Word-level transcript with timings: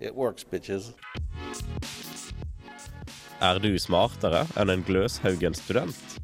it 0.00 0.14
works, 0.14 0.44
bitches. 0.44 0.92
Er 3.40 3.60
du 3.62 3.70
smartere 3.78 4.46
enn 4.58 4.72
en 4.72 4.82
Gløshaugen 4.86 5.54
student? 5.54 6.18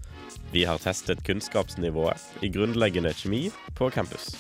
Vi 0.55 0.65
har 0.67 0.79
testet 0.83 1.23
kunnskapsnivået 1.27 2.43
i 2.43 2.51
grunnleggende 2.51 3.13
kjemi 3.15 3.49
på 3.75 3.91
campus. 3.91 4.33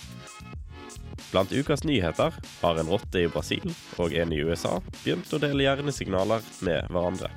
Blant 1.30 1.52
ukas 1.52 1.82
nyheter 1.84 2.34
har 2.60 2.78
en 2.78 2.90
rotte 2.90 3.24
i 3.24 3.30
Brasil 3.30 3.66
og 3.98 4.14
en 4.14 4.34
i 4.34 4.42
USA 4.46 4.76
begynt 5.00 5.32
å 5.34 5.40
dele 5.42 5.66
hjernesignaler 5.66 6.44
med 6.62 6.90
hverandre. 6.94 7.30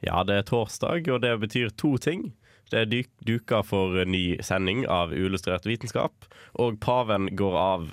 Ja, 0.00 0.22
det 0.24 0.36
er 0.40 0.46
torsdag, 0.48 1.08
og 1.12 1.20
det 1.20 1.32
betyr 1.40 1.72
to 1.76 1.96
ting. 2.00 2.30
Det 2.70 2.80
er 2.84 3.06
duka 3.26 3.62
for 3.66 3.98
ny 4.06 4.38
sending 4.46 4.84
av 4.90 5.10
Uillustrert 5.14 5.66
vitenskap, 5.66 6.26
og 6.54 6.78
paven 6.82 7.30
går 7.38 7.56
av. 7.58 7.88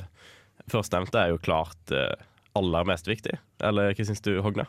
Førstnevnte 0.69 1.17
er 1.21 1.31
jo 1.33 1.39
klart 1.41 1.93
eh, 1.95 2.13
aller 2.57 2.85
mest 2.89 3.07
viktig. 3.09 3.37
Eller 3.63 3.93
hva 3.95 4.05
syns 4.05 4.21
du, 4.25 4.35
Hogne? 4.45 4.67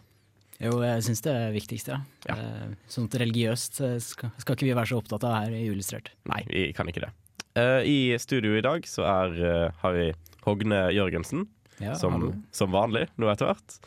Jo, 0.59 0.79
jeg 0.83 1.05
syns 1.07 1.21
det 1.27 1.35
er 1.35 1.53
viktigst, 1.55 1.91
ja. 1.93 2.01
Ja. 2.29 2.37
Eh, 2.39 2.73
Sånt 2.91 3.15
religiøst 3.21 3.81
eh, 3.85 3.97
skal, 4.03 4.33
skal 4.41 4.57
ikke 4.57 4.69
vi 4.71 4.77
være 4.79 4.91
så 4.93 5.01
opptatt 5.03 5.27
av 5.29 5.37
her 5.43 5.57
i 5.59 5.65
Uillustrert. 5.69 6.13
Nei, 6.31 6.41
vi 6.51 6.65
kan 6.77 6.89
ikke 6.91 7.05
det. 7.07 7.13
I 7.59 8.15
studio 8.23 8.53
i 8.55 8.63
dag 8.63 8.85
så 8.87 9.03
er, 9.09 9.33
har 9.81 9.95
vi 9.97 10.13
Hogne 10.45 10.77
Jørgensen, 10.95 11.49
Ja, 11.83 11.97
som, 11.99 12.45
som 12.55 12.71
vanlig 12.71 13.09
nå 13.19 13.27
etter 13.33 13.49
hvert. 13.51 13.79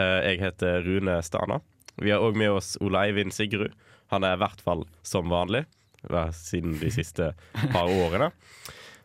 Jeg 0.00 0.38
heter 0.40 0.80
Rune 0.86 1.18
Stana. 1.26 1.58
Vi 2.00 2.14
har 2.14 2.24
òg 2.24 2.38
med 2.40 2.54
oss 2.54 2.78
Ole 2.80 3.02
Eivind 3.10 3.34
Sigrud. 3.36 3.74
Han 4.10 4.26
er 4.26 4.36
i 4.36 4.42
hvert 4.42 4.62
fall 4.64 4.84
som 5.06 5.30
vanlig, 5.30 5.64
siden 6.34 6.78
de 6.80 6.90
siste 6.90 7.32
par 7.72 7.90
årene. 7.90 8.30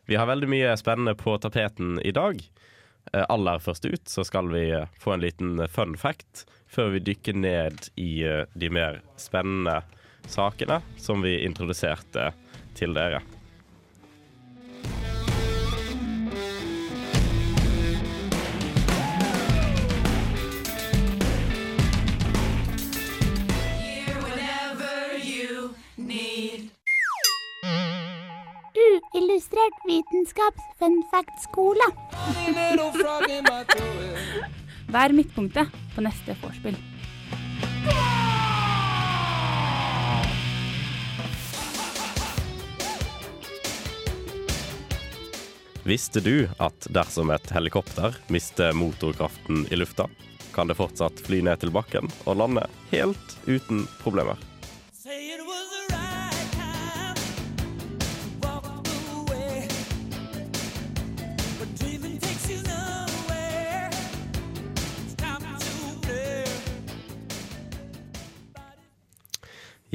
Vi 0.05 0.17
har 0.17 0.29
veldig 0.29 0.49
mye 0.49 0.75
spennende 0.77 1.15
på 1.17 1.37
tapeten 1.41 1.99
i 2.01 2.13
dag. 2.15 2.41
Eh, 3.13 3.25
aller 3.29 3.59
først 3.59 3.85
ut 3.85 4.09
så 4.09 4.23
skal 4.25 4.49
vi 4.53 4.69
eh, 4.71 4.87
få 4.99 5.13
en 5.13 5.21
liten 5.21 5.67
fun 5.67 5.97
fact 5.97 6.45
før 6.67 6.95
vi 6.95 7.03
dykker 7.05 7.37
ned 7.37 7.89
i 8.01 8.23
eh, 8.25 8.43
de 8.53 8.69
mer 8.73 9.01
spennende 9.21 9.81
sakene 10.29 10.81
som 10.97 11.21
vi 11.21 11.37
introduserte 11.45 12.31
til 12.77 12.97
dere. 12.97 13.21
Uillustrert 29.45 29.73
vitenskaps 29.87 30.61
fun 30.79 31.03
fact-skole. 31.11 31.85
Vær 34.93 35.13
midtpunktet 35.13 35.67
på 35.95 36.01
neste 36.01 36.35
vorspiel. 36.41 36.75
Visste 45.83 46.19
du 46.19 46.47
at 46.57 46.87
dersom 46.89 47.29
et 47.29 47.51
helikopter 47.53 48.17
mister 48.33 48.73
motorkraften 48.73 49.67
i 49.69 49.77
lufta, 49.77 50.09
kan 50.55 50.67
det 50.67 50.79
fortsatt 50.79 51.21
fly 51.27 51.43
ned 51.45 51.61
til 51.61 51.69
bakken 51.75 52.09
og 52.25 52.41
lande 52.41 52.65
helt 52.89 53.37
uten 53.45 53.85
problemer? 54.01 54.54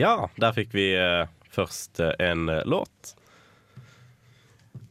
Ja, 0.01 0.31
der 0.41 0.55
fikk 0.57 0.73
vi 0.73 0.91
eh, 0.97 1.29
først 1.53 2.01
eh, 2.01 2.15
en 2.25 2.49
eh, 2.49 2.63
låt. 2.65 3.15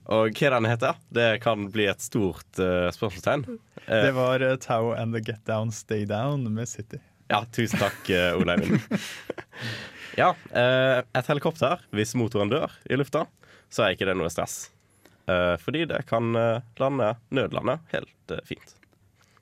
Og 0.09 0.33
hva 0.37 0.51
den 0.55 0.67
heter, 0.69 0.97
det 1.13 1.27
kan 1.43 1.67
bli 1.73 1.85
et 1.89 2.01
stort 2.01 2.57
uh, 2.57 2.89
spørsmålstegn. 2.89 3.43
Det 3.85 4.09
var 4.17 4.41
uh, 4.41 4.55
Tau 4.57 4.95
and 4.97 5.13
the 5.13 5.21
Get 5.21 5.43
Down 5.45 5.69
Stay 5.73 6.07
Down 6.09 6.47
med 6.49 6.69
City. 6.69 6.97
Ja, 7.29 7.43
tusen 7.53 7.77
takk, 7.77 7.99
uh, 8.09 8.39
Ole 8.39 8.55
Eivind. 8.55 8.81
ja, 10.21 10.31
uh, 10.33 11.01
et 11.05 11.29
helikopter, 11.29 11.85
hvis 11.93 12.15
motoren 12.17 12.49
dør 12.49 12.73
i 12.89 12.97
lufta, 12.97 13.27
så 13.69 13.85
er 13.85 13.93
ikke 13.93 14.09
det 14.09 14.17
noe 14.17 14.31
stress. 14.33 14.71
Eh, 15.29 15.55
fordi 15.61 15.83
det 15.85 15.99
kan 16.09 16.33
lande, 16.81 17.09
nødlandet 17.29 17.91
helt 17.91 18.31
fint. 18.49 18.71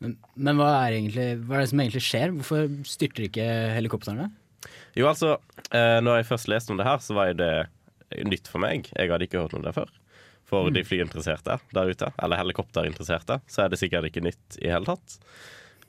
Men, 0.03 0.17
men 0.35 0.57
hva, 0.59 0.65
er 0.81 0.97
egentlig, 0.97 1.27
hva 1.47 1.61
er 1.61 1.63
det 1.63 1.69
som 1.71 1.79
egentlig 1.79 2.01
skjer? 2.03 2.33
Hvorfor 2.35 2.67
styrter 2.83 3.29
ikke 3.29 3.45
helikoptrene? 3.77 4.27
Jo, 4.97 5.05
altså, 5.11 5.35
eh, 5.69 5.99
når 6.01 6.21
jeg 6.21 6.29
først 6.31 6.49
leste 6.49 6.73
om 6.73 6.79
det 6.79 6.87
her, 6.87 6.97
så 7.03 7.13
var 7.13 7.33
det 7.37 7.51
nytt 8.25 8.47
for 8.49 8.63
meg. 8.63 8.87
Jeg 8.95 9.11
hadde 9.11 9.27
ikke 9.27 9.43
hørt 9.43 9.53
om 9.53 9.61
det 9.61 9.75
før. 9.75 9.91
For 10.47 10.71
de 10.73 10.81
flyinteresserte 10.87 11.57
der 11.75 11.91
ute, 11.91 12.07
eller 12.23 12.39
helikopterinteresserte, 12.39 13.41
så 13.51 13.65
er 13.65 13.69
det 13.69 13.77
sikkert 13.81 14.07
ikke 14.07 14.23
nytt 14.25 14.57
i 14.63 14.71
hele 14.71 14.87
tatt. 14.87 15.17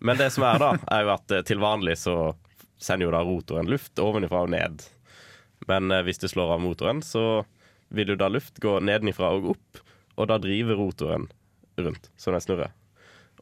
Men 0.05 0.19
det 0.19 0.29
som 0.35 0.45
er 0.45 0.61
da, 0.61 0.73
er 0.95 1.07
jo 1.07 1.13
at 1.15 1.35
eh, 1.35 1.45
til 1.47 1.63
vanlig 1.63 1.97
så 2.03 2.19
sender 2.79 3.09
jo 3.09 3.15
da 3.15 3.23
rotoren 3.25 3.71
luft 3.71 4.03
ovenifra 4.03 4.45
og 4.45 4.53
ned. 4.53 4.85
Men 5.71 5.95
eh, 5.95 6.05
hvis 6.05 6.21
du 6.21 6.29
slår 6.29 6.59
av 6.59 6.63
motoren, 6.67 7.01
så 7.07 7.47
vil 7.89 8.13
jo 8.13 8.19
da 8.21 8.29
luft 8.29 8.61
gå 8.61 8.77
nedenifra 8.85 9.31
og 9.39 9.55
opp, 9.55 9.81
og 10.19 10.29
da 10.29 10.37
driver 10.43 10.77
rotoren 10.83 11.31
rundt, 11.81 12.11
så 12.21 12.35
den 12.35 12.45
snurrer. 12.45 12.77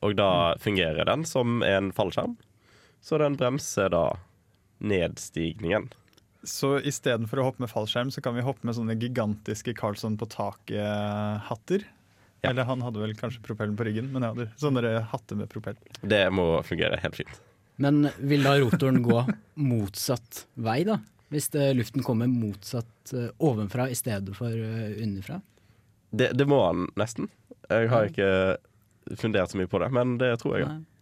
Og 0.04 0.14
da 0.14 0.54
fungerer 0.62 1.08
den 1.08 1.24
som 1.26 1.58
en 1.66 1.90
fallskjerm, 1.96 2.36
så 3.02 3.18
den 3.18 3.34
bremser 3.40 3.90
da 3.90 4.04
nedstigningen. 4.78 5.88
Så 6.46 6.76
istedenfor 6.86 7.40
å 7.42 7.48
hoppe 7.48 7.64
med 7.64 7.72
fallskjerm, 7.72 8.12
så 8.14 8.22
kan 8.22 8.36
vi 8.36 8.44
hoppe 8.46 8.66
med 8.68 8.76
sånne 8.76 8.94
gigantiske 9.00 9.74
Carlsson 9.78 10.18
på 10.20 10.28
taket-hatter. 10.30 11.86
Ja. 12.44 12.52
Eller 12.52 12.68
han 12.68 12.84
hadde 12.84 13.02
vel 13.02 13.16
kanskje 13.18 13.42
propellen 13.42 13.74
på 13.78 13.86
ryggen, 13.88 14.12
men 14.12 14.22
jeg 14.22 14.36
hadde 14.36 14.60
sånne 14.60 14.94
hatter 15.10 15.40
med 15.40 15.50
propell. 15.50 15.78
Det 16.02 16.22
må 16.30 16.46
fungere 16.66 17.00
helt 17.02 17.18
fint. 17.18 17.42
Men 17.82 18.06
vil 18.22 18.46
da 18.46 18.54
rotoren 18.60 19.02
gå 19.04 19.24
motsatt 19.60 20.46
vei, 20.54 20.80
da? 20.88 21.00
Hvis 21.34 21.50
det, 21.52 21.72
luften 21.74 22.04
kommer 22.06 22.30
motsatt 22.30 23.12
uh, 23.16 23.28
ovenfra 23.42 23.88
i 23.90 23.96
stedet 23.98 24.36
for 24.36 24.52
uh, 24.52 24.92
underfra? 25.02 25.40
Det, 26.14 26.30
det 26.38 26.46
må 26.48 26.60
han 26.62 26.86
nesten. 26.96 27.26
Jeg 27.66 27.90
har 27.90 28.06
ikke 28.08 29.16
fundert 29.18 29.50
så 29.50 29.58
mye 29.58 29.70
på 29.70 29.80
det, 29.82 29.90
men 29.94 30.14
det 30.22 30.36
tror 30.40 30.60
jeg. 30.60 30.68
Nei. 30.70 30.95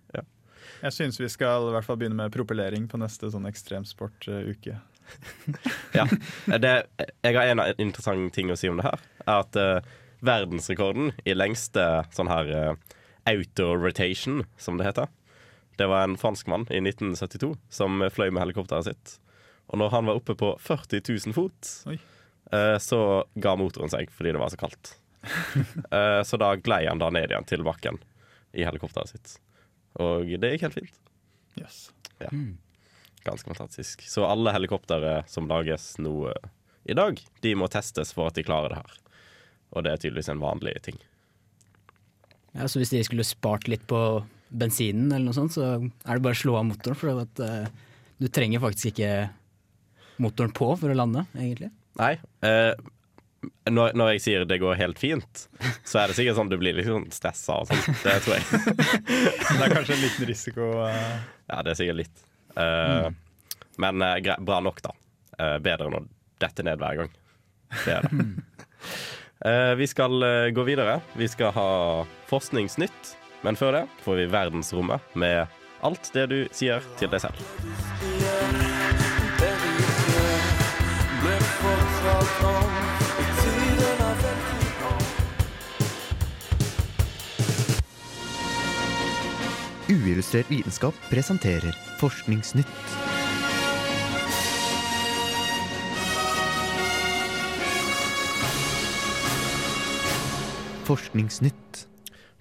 Jeg 0.84 0.92
syns 0.92 1.16
vi 1.16 1.30
skal 1.32 1.70
i 1.70 1.72
hvert 1.72 1.86
fall 1.86 1.96
begynne 1.96 2.18
med 2.18 2.32
propellering 2.34 2.84
på 2.92 3.00
neste 3.00 3.30
sånn 3.32 3.48
ekstremsportuke. 3.50 4.80
Ja. 5.92 6.06
Det, 6.48 6.70
jeg 6.96 7.36
har 7.36 7.50
en 7.52 7.60
interessant 7.76 8.30
ting 8.32 8.48
å 8.48 8.56
si 8.56 8.70
om 8.72 8.78
det 8.80 8.86
her. 8.86 9.02
Er 9.26 9.42
at 9.42 9.58
uh, 9.60 9.90
verdensrekorden 10.24 11.12
i 11.28 11.34
lengste 11.36 11.84
sånn 12.16 12.30
her 12.32 12.48
uh, 12.48 12.96
auto-rotation, 13.28 14.46
som 14.56 14.80
det 14.80 14.88
heter, 14.88 15.12
det 15.76 15.90
var 15.92 16.06
en 16.06 16.16
franskmann 16.20 16.64
i 16.72 16.80
1972 16.80 17.52
som 17.68 18.00
fløy 18.16 18.30
med 18.30 18.46
helikopteret 18.46 18.88
sitt. 18.88 19.14
Og 19.68 19.80
når 19.80 19.92
han 19.92 20.08
var 20.08 20.20
oppe 20.20 20.36
på 20.40 20.54
40 20.60 21.04
000 21.04 21.36
fot, 21.36 21.70
eh, 21.90 22.76
så 22.78 23.00
ga 23.34 23.54
motoren 23.58 23.90
seg 23.90 24.12
fordi 24.14 24.34
det 24.36 24.42
var 24.42 24.52
så 24.52 24.60
kaldt. 24.60 24.96
Så 26.28 26.36
da 26.36 26.50
glei 26.60 26.84
han 26.84 27.00
da 27.00 27.08
ned 27.08 27.32
igjen 27.32 27.46
til 27.48 27.64
bakken 27.66 27.96
i 28.52 28.66
helikopteret 28.68 29.14
sitt. 29.14 29.38
Og 30.02 30.30
det 30.40 30.54
gikk 30.54 30.66
helt 30.66 30.78
fint. 30.80 31.00
Yes. 31.60 31.88
Ganske 33.24 33.48
fantastisk. 33.48 34.04
Så 34.08 34.26
alle 34.26 34.52
helikoptre 34.52 35.22
som 35.30 35.48
lages 35.48 35.94
nå 36.02 36.28
eh, 36.32 36.48
i 36.84 36.96
dag, 36.96 37.20
de 37.40 37.54
må 37.56 37.68
testes 37.72 38.12
for 38.12 38.28
at 38.28 38.36
de 38.36 38.44
klarer 38.44 38.74
det 38.74 38.80
her. 38.82 38.98
Og 39.74 39.84
det 39.86 39.92
er 39.94 40.02
tydeligvis 40.02 40.28
en 40.34 40.42
vanlig 40.42 40.74
ting. 40.84 40.98
Ja, 42.54 42.68
Så 42.68 42.78
hvis 42.82 42.92
de 42.92 43.02
skulle 43.06 43.26
spart 43.26 43.66
litt 43.70 43.86
på 43.90 43.98
bensinen, 44.54 45.08
eller 45.10 45.30
noe 45.30 45.36
sånt, 45.36 45.56
så 45.56 45.64
er 45.80 46.12
det 46.12 46.22
bare 46.26 46.36
å 46.36 46.42
slå 46.42 46.58
av 46.60 46.68
motoren. 46.68 46.98
For 46.98 47.22
at, 47.24 47.40
eh, 47.42 47.70
du 48.20 48.28
trenger 48.28 48.62
faktisk 48.62 48.92
ikke 48.92 49.30
motoren 50.22 50.52
på 50.54 50.68
for 50.78 50.92
å 50.92 50.98
lande, 50.98 51.24
egentlig. 51.34 51.72
Nei, 51.98 52.12
eh, 52.46 52.74
når, 53.70 53.94
når 53.96 54.14
jeg 54.14 54.22
sier 54.24 54.44
det 54.48 54.60
går 54.62 54.76
helt 54.78 55.00
fint, 55.00 55.46
så 55.86 56.02
er 56.02 56.10
det 56.10 56.16
sikkert 56.18 56.38
sånn 56.38 56.50
du 56.52 56.56
blir 56.60 56.76
litt 56.76 56.88
sånn 56.88 57.06
stressa 57.14 57.60
og 57.62 57.70
sånn. 57.70 57.98
Det 58.02 58.18
tror 58.24 58.36
jeg. 58.36 58.44
Det 59.54 59.62
er 59.64 59.74
kanskje 59.74 59.96
en 59.96 60.04
liten 60.04 60.28
risiko. 60.28 60.68
Uh... 60.84 61.34
Ja, 61.50 61.62
det 61.62 61.74
er 61.74 61.78
sikkert 61.78 62.00
litt. 62.02 62.24
Eh, 62.56 63.08
Men 63.76 64.02
uh, 64.02 64.36
bra 64.40 64.60
nok, 64.64 64.80
da. 64.84 64.94
Eh, 65.38 65.58
bedre 65.62 65.88
enn 65.90 65.98
å 65.98 66.04
dette 66.42 66.64
ned 66.66 66.78
hver 66.78 67.02
gang. 67.02 67.10
Det 67.84 67.98
er 67.98 68.08
det. 68.08 68.28
Eh, 69.44 69.74
vi 69.76 69.86
skal 69.90 70.24
gå 70.56 70.62
videre. 70.64 71.00
Vi 71.18 71.26
skal 71.28 71.50
ha 71.52 71.68
Forskningsnytt. 72.30 73.10
Men 73.44 73.58
før 73.60 73.76
det 73.76 73.82
får 74.06 74.22
vi 74.22 74.24
Verdensrommet 74.32 75.18
med 75.20 75.50
alt 75.84 76.08
det 76.14 76.24
du 76.32 76.38
sier 76.54 76.80
til 76.96 77.12
deg 77.12 77.26
selv. 77.26 77.36
Uillustrert 90.04 90.50
vitenskap 90.52 90.96
presenterer 91.08 91.72
Forskningsnytt. 91.96 92.68
Forskningsnytt. 100.84 101.86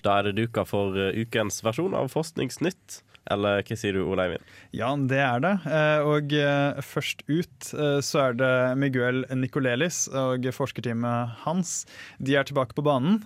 Da 0.03 0.17
er 0.19 0.27
det 0.27 0.35
duka 0.41 0.65
for 0.67 0.99
eh, 0.99 1.15
ukens 1.23 1.63
versjon 1.63 1.95
av 1.95 2.11
Forskningsnytt. 2.11 2.99
Eller 3.31 3.61
hva 3.63 3.75
sier 3.79 3.95
du, 3.95 4.01
Ole 4.03 4.25
Eivind? 4.25 4.47
Ja, 4.75 4.89
det 4.97 5.19
er 5.23 5.43
det. 5.43 5.53
Eh, 5.69 6.03
Og 6.11 6.33
eh, 6.35 6.79
først 6.83 7.23
ut 7.29 7.69
eh, 7.71 7.99
så 8.03 8.19
er 8.25 8.37
det 8.39 8.51
Miguel 8.81 9.23
Nicolelis 9.39 10.05
og 10.11 10.43
forskerteamet 10.55 11.37
hans. 11.45 11.75
De 12.19 12.35
er 12.35 12.47
tilbake 12.49 12.75
på 12.75 12.83
banen. 12.85 13.21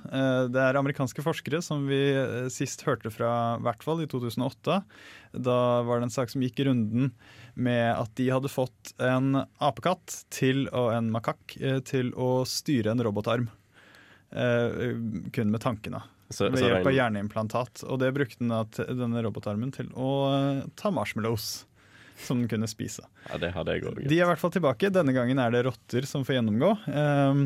Det 0.54 0.62
er 0.62 0.78
amerikanske 0.78 1.24
forskere 1.26 1.62
som 1.66 1.88
vi 1.90 2.00
sist 2.54 2.84
hørte 2.88 3.10
fra, 3.14 3.32
i 3.58 3.66
hvert 3.66 3.86
fall 3.86 4.04
i 4.04 4.10
2008. 4.10 4.80
Da 5.48 5.58
var 5.88 6.00
det 6.00 6.08
en 6.10 6.14
sak 6.14 6.32
som 6.32 6.44
gikk 6.46 6.62
i 6.62 6.68
runden 6.70 7.12
med 7.58 7.88
at 7.96 8.14
de 8.20 8.30
hadde 8.32 8.52
fått 8.52 8.94
en 9.02 9.42
apekatt 9.64 10.22
til, 10.34 10.68
og 10.70 10.92
en 10.96 11.10
makakk 11.14 11.58
til 11.90 12.14
å 12.14 12.44
styre 12.48 12.94
en 12.94 13.04
robotarm. 13.06 13.50
Kun 14.30 15.54
med 15.54 15.64
tankene. 15.64 16.04
Så, 16.30 16.50
Ved 16.52 16.64
hjelp 16.66 16.88
av 16.90 16.96
hjerneimplantat. 16.96 17.86
Og 17.88 18.00
det 18.02 18.12
brukte 18.16 18.44
den 18.44 19.00
denne 19.00 19.24
robotarmen 19.24 19.72
til 19.76 19.88
å 19.96 20.10
eh, 20.34 20.66
ta 20.80 20.92
marshmallows. 20.92 21.66
Som 22.18 22.40
den 22.42 22.50
kunne 22.50 22.66
spise. 22.66 23.04
ja, 23.30 23.38
det 23.38 23.52
hadde 23.54 23.76
jeg 23.76 23.84
òg. 23.86 24.00
De 24.10 24.16
er 24.16 24.24
i 24.24 24.26
hvert 24.26 24.42
fall 24.42 24.50
tilbake. 24.56 24.90
Denne 24.90 25.14
gangen 25.14 25.38
er 25.38 25.52
det 25.54 25.60
rotter 25.68 26.08
som 26.10 26.24
får 26.26 26.40
gjennomgå. 26.40 26.72
Ehm, 26.90 27.44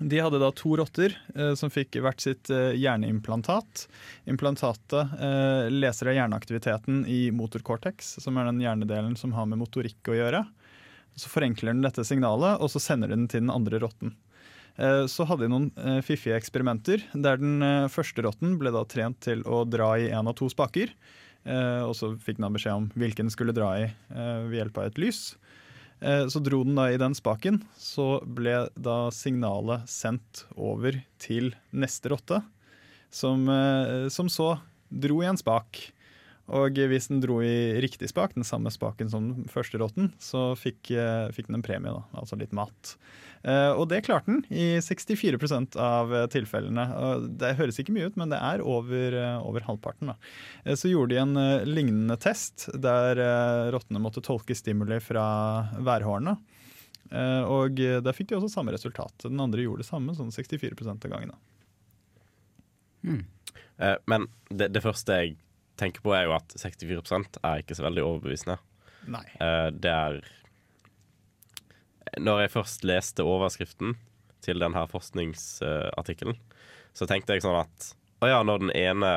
De 0.00 0.20
hadde 0.24 0.38
da 0.40 0.48
to 0.56 0.72
rotter 0.80 1.12
eh, 1.34 1.52
som 1.52 1.68
fikk 1.68 1.98
hvert 2.00 2.24
sitt 2.24 2.48
eh, 2.48 2.72
hjerneimplantat. 2.80 3.84
Implantatet 4.24 5.12
leser 5.68 6.08
av 6.08 6.16
hjerneaktiviteten 6.16 7.02
i 7.12 7.26
motorcortex, 7.28 8.16
som 8.24 8.40
er 8.40 8.48
den 8.48 8.64
hjernedelen 8.64 9.18
som 9.20 9.36
har 9.36 9.44
med 9.50 9.60
motorikk 9.60 10.08
å 10.08 10.16
gjøre. 10.16 10.46
Så 11.20 11.28
forenkler 11.28 11.74
den 11.74 11.84
dette 11.84 12.06
signalet, 12.08 12.56
og 12.56 12.72
så 12.72 12.80
sender 12.80 13.12
den 13.12 13.28
til 13.28 13.44
den 13.44 13.52
andre 13.52 13.82
rotten. 13.84 14.16
Eh, 14.76 15.06
Så 15.10 15.26
hadde 15.28 15.46
de 15.46 15.52
noen 15.52 15.70
eh, 15.76 16.00
fiffige 16.04 16.36
eksperimenter 16.38 17.02
der 17.14 17.40
den 17.40 17.62
eh, 17.64 17.88
første 17.92 18.24
rotten 18.26 18.58
ble 18.60 18.72
da 18.74 18.84
trent 18.88 19.20
til 19.26 19.42
å 19.48 19.64
dra 19.68 19.92
i 19.98 20.10
en 20.14 20.30
av 20.30 20.36
to 20.38 20.50
spaker. 20.52 20.94
Og 21.40 21.94
så 21.96 22.10
fikk 22.20 22.36
den 22.36 22.52
beskjed 22.52 22.76
om 22.76 22.86
hvilken 23.00 23.24
den 23.24 23.32
skulle 23.32 23.54
dra 23.56 23.70
i 23.80 23.86
ved 24.12 24.58
hjelp 24.58 24.76
av 24.76 24.90
et 24.90 24.98
lys. 25.00 25.20
Så 26.28 26.42
dro 26.44 26.58
den 26.68 26.76
da 26.76 26.90
i 26.92 26.98
den 27.00 27.16
spaken, 27.16 27.62
så 27.80 28.18
ble 28.28 28.66
da 28.76 28.96
signalet 29.08 29.88
sendt 29.88 30.42
over 30.52 30.98
til 31.16 31.54
neste 31.72 32.12
rotte, 32.12 32.42
som, 33.08 33.48
som 34.12 34.28
så 34.28 34.50
dro 34.92 35.22
i 35.24 35.30
en 35.30 35.40
spak. 35.40 35.80
Og 36.60 36.76
hvis 36.92 37.08
den 37.08 37.24
dro 37.24 37.40
i 37.40 37.80
riktig 37.80 38.12
spak, 38.12 38.36
den 38.36 38.44
samme 38.44 38.68
spaken 38.74 39.08
som 39.08 39.32
den 39.32 39.48
første 39.48 39.80
rotten, 39.80 40.12
så 40.20 40.50
fikk, 40.60 40.92
fikk 41.32 41.48
den 41.48 41.62
en 41.62 41.64
premie, 41.64 41.96
da, 41.96 42.04
altså 42.20 42.36
litt 42.36 42.52
mat. 42.52 42.98
Eh, 43.42 43.72
Og 43.72 43.86
det 43.88 44.02
klarte 44.04 44.26
den 44.28 44.42
i 44.52 44.80
64 44.84 45.76
av 45.80 46.12
eh, 46.14 46.26
tilfellene. 46.28 46.84
Det 47.40 47.54
høres 47.56 47.78
ikke 47.80 47.94
mye 47.96 48.10
ut, 48.10 48.16
men 48.20 48.28
det 48.28 48.36
er 48.36 48.60
over, 48.60 49.16
eh, 49.16 49.38
over 49.40 49.60
halvparten. 49.64 50.10
Da. 50.12 50.16
Eh, 50.64 50.74
Så 50.76 50.90
gjorde 50.92 51.14
de 51.14 51.20
en 51.22 51.64
lignende 51.64 52.18
test 52.20 52.68
der 52.76 53.16
rottene 53.72 54.00
måtte 54.02 54.20
tolke 54.20 54.54
stimuli 54.54 55.00
fra 55.00 55.24
værhårene. 55.80 56.36
Eh, 57.10 57.42
Og 57.48 57.76
der 57.80 58.12
fikk 58.12 58.28
de 58.28 58.36
også 58.36 58.52
samme 58.52 58.72
resultat. 58.76 59.16
Den 59.24 59.40
andre 59.40 59.64
gjorde 59.64 59.82
det 59.84 59.88
samme, 59.88 60.12
sånn 60.14 60.30
64 60.30 60.76
av 60.90 61.10
gangene. 61.10 61.38
Eh, 63.78 63.96
Men 64.06 64.28
det, 64.50 64.68
det 64.74 64.82
første 64.84 65.16
jeg 65.22 65.36
tenker 65.80 66.02
på, 66.04 66.12
er 66.12 66.26
jo 66.28 66.34
at 66.36 66.52
64% 66.60 67.38
er 67.42 67.62
ikke 67.62 67.76
så 67.78 67.86
veldig 67.86 68.02
overbevisende. 68.04 68.58
Nei. 69.08 69.24
Eh, 69.40 69.70
det 69.72 69.88
er 69.94 70.18
Når 72.18 72.44
jeg 72.44 72.54
først 72.56 72.86
leste 72.88 73.26
overskriften 73.26 73.94
til 74.42 74.62
denne 74.62 74.82
forskningsartikkelen, 74.90 76.38
så 76.96 77.06
tenkte 77.06 77.36
jeg 77.36 77.44
sånn 77.44 77.60
at 77.60 77.92
å 78.20 78.28
ja, 78.28 78.40
når 78.44 78.64
den 78.64 78.72
ene 78.76 79.12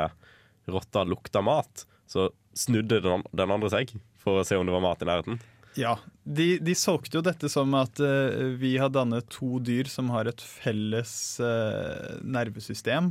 rotta 0.70 1.04
lukta 1.08 1.42
mat, 1.44 1.86
så 2.08 2.30
snudde 2.56 3.02
den, 3.04 3.26
den 3.34 3.52
andre 3.52 3.72
seg 3.74 3.96
for 4.22 4.40
å 4.40 4.46
se 4.48 4.60
om 4.60 4.68
det 4.68 4.76
var 4.76 4.84
mat 4.86 5.02
i 5.04 5.10
nærheten. 5.10 5.42
Ja, 5.80 5.98
de, 6.24 6.60
de 6.62 6.76
solgte 6.78 7.18
jo 7.18 7.24
dette 7.26 7.50
som 7.50 7.74
at 7.76 7.98
uh, 8.04 8.54
vi 8.62 8.76
har 8.78 8.92
dannet 8.94 9.26
to 9.34 9.58
dyr 9.64 9.90
som 9.90 10.12
har 10.14 10.30
et 10.30 10.44
felles 10.44 11.14
uh, 11.42 12.20
nervesystem. 12.22 13.10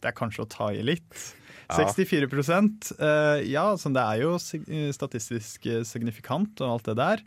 Det 0.00 0.10
er 0.10 0.16
kanskje 0.16 0.46
å 0.46 0.50
ta 0.50 0.70
i 0.72 0.80
litt. 0.84 1.26
Ja. 1.66 1.82
64 1.82 2.28
uh, 2.30 3.40
Ja, 3.42 3.64
altså 3.72 3.90
det 3.90 4.02
er 4.02 4.20
jo 4.22 4.36
statistisk 4.94 5.66
eh, 5.66 5.82
signifikant 5.86 6.60
og 6.62 6.76
alt 6.76 6.90
det 6.90 6.96
der. 7.00 7.24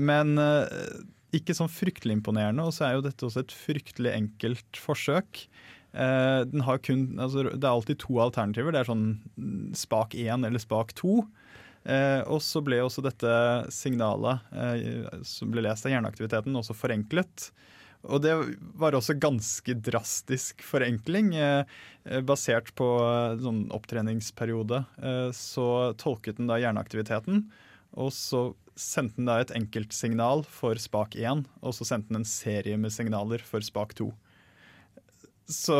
Men 0.00 0.38
eh, 0.40 1.02
ikke 1.36 1.56
sånn 1.56 1.70
fryktelig 1.72 2.16
imponerende, 2.18 2.64
og 2.64 2.72
så 2.76 2.86
er 2.88 2.96
jo 2.96 3.04
dette 3.04 3.28
også 3.28 3.44
et 3.44 3.54
fryktelig 3.56 4.14
enkelt 4.14 4.80
forsøk. 4.80 5.44
Eh, 5.92 6.76
kun, 6.84 7.04
altså, 7.20 7.44
det 7.52 7.64
er 7.64 7.70
alltid 7.70 8.00
to 8.00 8.18
alternativer. 8.20 8.72
Det 8.72 8.82
er 8.82 8.90
sånn 8.90 9.06
mm, 9.36 9.72
spak 9.76 10.16
én 10.16 10.46
eller 10.48 10.62
spak 10.62 10.94
to. 10.98 11.22
Eh, 11.84 12.20
og 12.30 12.40
så 12.44 12.62
ble 12.62 12.78
også 12.82 13.02
dette 13.04 13.32
signalet 13.74 14.52
eh, 14.54 15.20
som 15.26 15.50
ble 15.52 15.64
lest 15.66 15.88
av 15.88 15.94
hjerneaktiviteten, 15.94 16.56
også 16.58 16.76
forenklet. 16.78 17.50
Og 18.10 18.22
det 18.24 18.32
var 18.78 18.96
også 18.96 19.14
ganske 19.20 19.76
drastisk 19.78 20.62
forenkling. 20.66 21.32
Eh, 21.38 21.62
eh, 22.04 22.22
basert 22.26 22.72
på 22.78 22.88
eh, 22.98 23.36
sånn 23.42 23.64
opptreningsperiode 23.74 24.82
så 25.36 25.66
tolket 26.00 26.40
den 26.40 26.50
da 26.50 26.58
hjerneaktiviteten. 26.62 27.44
Og 28.02 28.10
så 28.16 28.48
sendte 28.78 29.20
den 29.20 29.28
da 29.28 29.38
et 29.42 29.52
enkeltsignal 29.54 30.42
for 30.48 30.80
spak 30.80 31.14
1, 31.18 31.44
og 31.60 31.76
så 31.76 31.86
sendte 31.86 32.10
den 32.10 32.22
en 32.22 32.28
serie 32.28 32.78
med 32.80 32.94
signaler 32.94 33.42
for 33.44 33.62
spak 33.62 33.94
2. 33.98 34.08
Så 35.52 35.76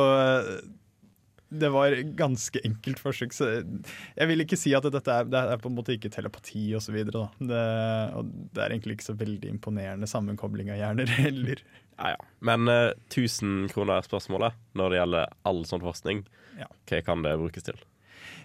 det 1.60 1.70
var 1.74 1.94
ganske 2.18 2.62
enkelt 2.64 3.02
forsøk. 3.02 3.34
Så 3.36 3.50
jeg 3.60 4.30
vil 4.30 4.44
ikke 4.44 4.58
si 4.60 4.74
at 4.76 4.88
dette 4.88 5.18
er, 5.18 5.28
det 5.28 5.44
er 5.54 5.62
på 5.62 5.70
en 5.70 5.76
måte 5.76 5.96
ikke 5.96 6.12
telepati 6.12 6.64
osv. 6.78 6.98
Det, 7.04 7.22
det 7.42 8.64
er 8.64 8.74
egentlig 8.74 8.98
ikke 8.98 9.10
så 9.10 9.18
veldig 9.18 9.52
imponerende 9.52 10.08
sammenkobling 10.10 10.72
av 10.72 10.80
hjerner 10.80 11.14
heller. 11.22 11.64
Ja, 11.98 12.14
ja. 12.14 12.20
Men 12.40 12.68
1000 12.68 13.70
kroner 13.72 14.00
er 14.00 14.08
spørsmålet 14.08 14.58
når 14.78 14.92
det 14.92 15.02
gjelder 15.02 15.38
all 15.48 15.64
sånn 15.68 15.84
forskning. 15.84 16.26
Ja. 16.58 16.68
Hva 16.88 17.02
kan 17.06 17.24
det 17.26 17.38
brukes 17.40 17.68
til? 17.68 17.80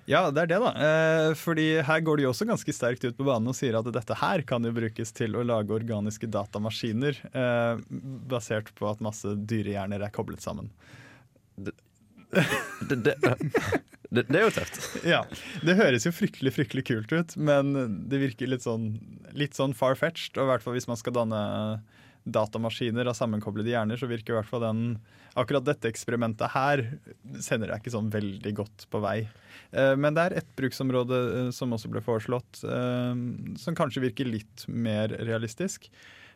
Ja, 0.07 0.21
det 0.31 0.45
er 0.45 0.51
det, 0.53 0.59
da. 0.63 0.69
Eh, 0.71 1.33
fordi 1.35 1.65
her 1.83 2.03
går 2.07 2.21
de 2.21 2.27
også 2.29 2.47
ganske 2.47 2.73
sterkt 2.73 3.03
ut 3.03 3.17
på 3.17 3.25
banen 3.27 3.51
og 3.51 3.57
sier 3.57 3.75
at 3.75 3.89
dette 3.91 4.15
her 4.15 4.43
kan 4.47 4.63
jo 4.63 4.71
brukes 4.75 5.11
til 5.15 5.35
å 5.35 5.43
lage 5.43 5.75
organiske 5.75 6.29
datamaskiner 6.31 7.19
eh, 7.27 7.81
basert 8.31 8.71
på 8.77 8.87
at 8.87 9.03
masse 9.03 9.35
dyrehjerner 9.51 10.05
er 10.07 10.13
koblet 10.15 10.43
sammen. 10.43 10.71
Det, 11.59 11.75
det, 12.31 12.98
det, 14.10 14.24
det 14.27 14.39
er 14.39 14.48
jo 14.48 14.53
tøft. 14.55 14.79
Ja, 15.13 15.22
Det 15.63 15.77
høres 15.79 16.07
jo 16.07 16.13
fryktelig 16.15 16.55
fryktelig 16.55 16.86
kult 16.89 17.13
ut, 17.13 17.38
men 17.39 17.74
det 18.10 18.22
virker 18.24 18.50
litt 18.51 18.65
sånn, 18.65 18.96
litt 19.38 19.57
sånn 19.57 19.75
far-fetched. 19.77 20.38
Og 20.38 20.48
i 20.48 20.51
hvert 20.53 20.65
fall 20.65 20.77
hvis 20.77 20.89
man 20.89 21.00
skal 21.00 21.15
danne 21.17 21.41
datamaskiner 22.27 23.07
av 23.07 23.15
sammenkoblede 23.15 23.72
hjerner, 23.72 24.00
så 24.00 24.10
virker 24.10 24.36
i 24.36 24.39
hvert 24.41 24.50
fall 24.51 24.65
den 24.65 24.84
Akkurat 25.38 25.62
dette 25.67 25.86
eksperimentet 25.86 26.50
her 26.50 26.81
sender 27.46 27.69
deg 27.69 27.84
ikke 27.84 27.91
sånn 27.93 28.07
veldig 28.10 28.53
godt 28.57 28.88
på 28.89 29.01
vei. 29.03 29.19
Eh, 29.69 29.93
Men 29.93 30.15
det 30.17 30.24
er 30.24 30.36
ett 30.39 30.48
bruksområde 30.57 31.19
eh, 31.27 31.50
som 31.53 31.75
også 31.75 31.91
ble 31.93 32.01
foreslått, 32.01 32.63
eh, 32.65 33.12
som 33.62 33.77
kanskje 33.77 34.01
virker 34.07 34.25
litt 34.25 34.65
mer 34.65 35.13
realistisk. 35.13 35.91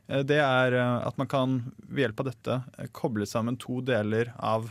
Det 0.06 0.38
er 0.44 0.74
at 0.76 1.18
man 1.18 1.30
kan 1.30 1.52
ved 1.88 2.04
hjelp 2.04 2.22
av 2.22 2.28
dette 2.28 2.56
koble 2.98 3.26
sammen 3.30 3.56
to 3.62 3.80
deler 3.86 4.34
av 4.38 4.70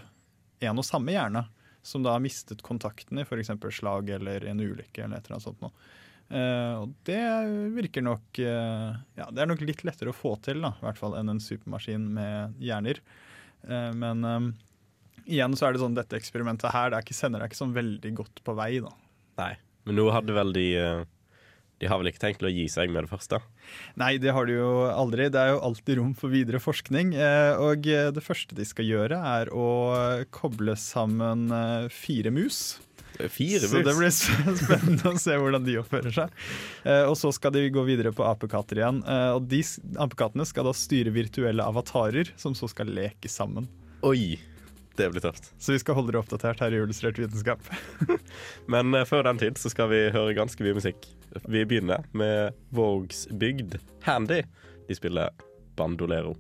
en 0.61 0.81
og 0.81 0.87
samme 0.87 1.15
hjerne 1.15 1.47
som 1.83 2.05
da 2.05 2.15
har 2.15 2.23
mistet 2.23 2.63
kontakten 2.63 3.21
i 3.21 3.25
f.eks. 3.25 3.53
slag 3.73 4.11
eller 4.17 4.45
en 4.45 4.61
ulykke 4.61 5.05
eller 5.05 5.17
et 5.17 5.27
eller 5.27 5.39
annet 5.39 5.47
sånt 5.47 5.63
noe. 5.65 5.73
Uh, 6.31 6.85
og 6.85 6.93
det 7.09 7.23
virker 7.75 8.05
nok 8.07 8.39
uh, 8.39 8.95
Ja, 9.19 9.25
det 9.35 9.43
er 9.43 9.49
nok 9.51 9.65
litt 9.67 9.81
lettere 9.83 10.13
å 10.13 10.15
få 10.15 10.37
til, 10.45 10.61
da, 10.63 10.77
i 10.79 10.85
hvert 10.85 11.01
fall 11.01 11.17
enn 11.19 11.33
en 11.33 11.43
supermaskin 11.43 12.05
med 12.15 12.61
hjerner. 12.63 13.01
Uh, 13.65 13.91
men 13.99 14.23
um, 14.23 14.51
igjen 15.25 15.57
så 15.59 15.67
er 15.67 15.75
det 15.75 15.83
sånn 15.83 15.97
dette 15.99 16.21
eksperimentet 16.21 16.71
her, 16.71 16.93
det 16.93 17.01
er 17.01 17.09
ikke, 17.09 17.19
sender 17.19 17.43
deg 17.43 17.51
ikke 17.51 17.63
sånn 17.65 17.75
veldig 17.75 18.13
godt 18.21 18.45
på 18.47 18.55
vei, 18.61 18.77
da. 18.85 18.93
Nei. 19.41 19.55
Men 19.89 19.99
nå 19.99 20.07
hadde 20.15 20.37
vel 20.37 20.55
de 20.55 20.69
De 21.81 21.89
har 21.89 21.97
vel 22.01 22.11
ikke 22.11 22.21
tenkt 22.21 22.43
å 22.45 22.51
gi 22.53 22.67
seg 22.69 22.91
med 22.93 23.07
det 23.07 23.11
første? 23.11 23.39
Nei, 24.01 24.13
det 24.21 24.35
har 24.37 24.45
de 24.49 24.59
jo 24.59 24.69
aldri. 24.93 25.31
Det 25.33 25.41
er 25.41 25.55
jo 25.55 25.63
alltid 25.65 25.97
rom 26.01 26.11
for 26.19 26.29
videre 26.33 26.61
forskning. 26.61 27.15
eh, 27.17 27.57
Og 27.57 27.87
eh, 27.89 28.11
det 28.13 28.23
første 28.25 28.55
de 28.59 28.67
skal 28.69 28.85
gjøre, 28.85 29.17
er 29.17 29.49
å 29.57 29.65
koble 30.35 30.77
sammen 30.77 31.47
eh, 31.57 31.87
fire 31.89 32.33
mus. 32.37 32.61
Fire 33.17 33.65
mus? 33.65 33.71
Så 33.73 33.81
det 33.85 33.97
blir 33.97 34.13
spennende 34.61 35.15
å 35.15 35.17
se 35.21 35.39
hvordan 35.41 35.65
de 35.67 35.79
oppfører 35.81 36.13
seg. 36.15 36.37
Og 37.09 37.17
så 37.21 37.33
skal 37.37 37.53
de 37.57 37.65
gå 37.73 37.83
videre 37.89 38.13
på 38.17 38.25
apekatter 38.29 38.81
igjen. 38.81 39.01
Og 39.37 39.49
de 39.51 39.61
apekattene 40.01 40.47
skal 40.49 40.69
da 40.69 40.73
styre 40.77 41.13
virtuelle 41.13 41.65
avatarer, 41.65 42.31
som 42.41 42.57
så 42.57 42.69
skal 42.71 42.93
leke 42.97 43.29
sammen. 43.29 43.69
Oi! 44.07 44.39
Det 44.97 45.09
blir 45.13 45.23
tøft. 45.25 45.53
Så 45.59 45.73
vi 45.73 45.81
skal 45.83 45.97
holde 45.97 46.13
dere 46.13 46.23
oppdatert 46.25 46.61
her 46.61 46.75
i 46.75 46.81
Illustrert 46.83 47.19
vitenskap. 47.21 47.63
Men 48.73 48.95
eh, 48.95 49.07
før 49.09 49.25
den 49.29 49.41
tid 49.41 49.59
så 49.61 49.73
skal 49.73 49.91
vi 49.93 50.03
høre 50.15 50.37
ganske 50.37 50.65
mye 50.65 50.77
musikk. 50.77 51.07
Vi 51.47 51.65
begynner 51.65 52.05
med 52.13 52.59
Vågs 52.75 53.27
bygd, 53.31 53.79
Handy. 54.07 54.43
De 54.89 54.99
spiller 54.99 55.31
Bandolero. 55.79 56.37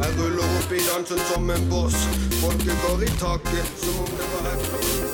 Jeg 0.00 0.10
ruller 0.18 0.58
opp 0.58 0.72
i 0.72 0.82
dansen 0.88 1.24
som 1.32 1.50
en 1.50 1.70
boss. 1.72 1.96
Folket 2.42 2.84
går 2.84 3.06
i 3.08 3.14
taket 3.22 3.72
som 3.84 4.04
om 4.04 4.12
det 4.18 4.28
var 4.34 4.52
et 4.52 5.09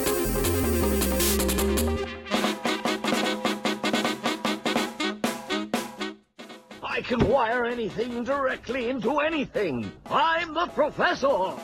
can 7.06 7.20
wire 7.28 7.64
anything 7.64 8.24
directly 8.24 8.88
into 8.90 9.20
anything. 9.20 9.90
I'm 10.10 10.54
the 10.54 10.66
professor. 10.74 11.54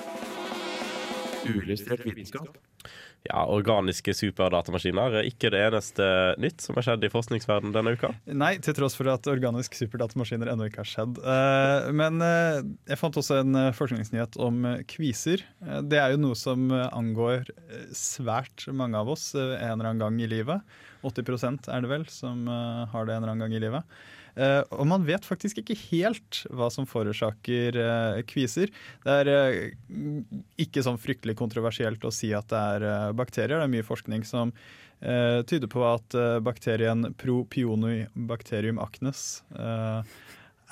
Uillustrert 1.44 2.06
vitenskap. 2.06 2.56
Ja, 3.22 3.44
organiske 3.46 4.10
superdatamaskiner 4.18 5.20
er 5.20 5.26
ikke 5.28 5.50
det 5.54 5.60
eneste 5.62 6.06
nytt 6.42 6.62
som 6.62 6.74
har 6.78 6.86
skjedd 6.86 7.04
i 7.06 7.10
forskningsverdenen 7.10 7.74
denne 7.74 7.92
uka. 7.94 8.10
Nei, 8.26 8.56
til 8.62 8.74
tross 8.74 8.96
for 8.98 9.10
at 9.12 9.28
organiske 9.30 9.78
superdatamaskiner 9.78 10.50
ennå 10.50 10.66
ikke 10.66 10.82
har 10.82 10.90
skjedd. 10.90 11.20
Eh, 11.22 11.90
Men 11.98 12.18
eh, 12.26 12.62
jeg 12.90 12.98
fant 12.98 13.18
også 13.18 13.38
en 13.44 13.58
eh, 13.60 13.74
forskningsnyhet 13.78 14.38
om 14.42 14.66
kviser. 14.90 15.44
Det 15.86 16.00
er 16.02 16.16
jo 16.16 16.22
noe 16.24 16.38
som 16.38 16.66
angår 16.70 17.46
svært 17.94 18.66
mange 18.74 18.98
av 18.98 19.10
oss 19.14 19.30
en 19.38 19.54
eller 19.54 19.92
annen 19.92 20.02
gang 20.02 20.18
i 20.22 20.30
livet. 20.30 20.74
80% 21.06 21.70
er 21.70 21.82
det 21.82 21.90
vel 21.90 22.08
som 22.10 22.46
har 22.46 23.06
det 23.06 23.14
en 23.14 23.22
eller 23.22 23.34
annen 23.34 23.46
gang 23.46 23.54
i 23.58 23.62
livet. 23.62 24.02
Eh, 24.34 24.60
og 24.72 24.86
man 24.88 25.04
vet 25.04 25.26
faktisk 25.28 25.60
ikke 25.60 25.76
helt 25.90 26.42
hva 26.52 26.70
som 26.72 26.88
forårsaker 26.88 27.78
eh, 27.78 28.20
kviser. 28.28 28.72
Det 29.04 29.16
er 29.22 29.32
eh, 29.32 29.58
ikke 30.64 30.84
sånn 30.84 31.00
fryktelig 31.00 31.36
kontroversielt 31.40 32.04
å 32.04 32.14
si 32.14 32.32
at 32.36 32.48
det 32.52 32.62
er 32.76 33.18
bakterier. 33.18 33.58
Det 33.58 33.66
er 33.68 33.76
mye 33.76 33.86
forskning 33.88 34.26
som 34.28 34.54
tyder 35.02 35.66
på 35.66 35.80
at 35.82 36.14
bakterien 36.46 37.08
propionibacterium 37.18 38.76
acnes 38.78 39.40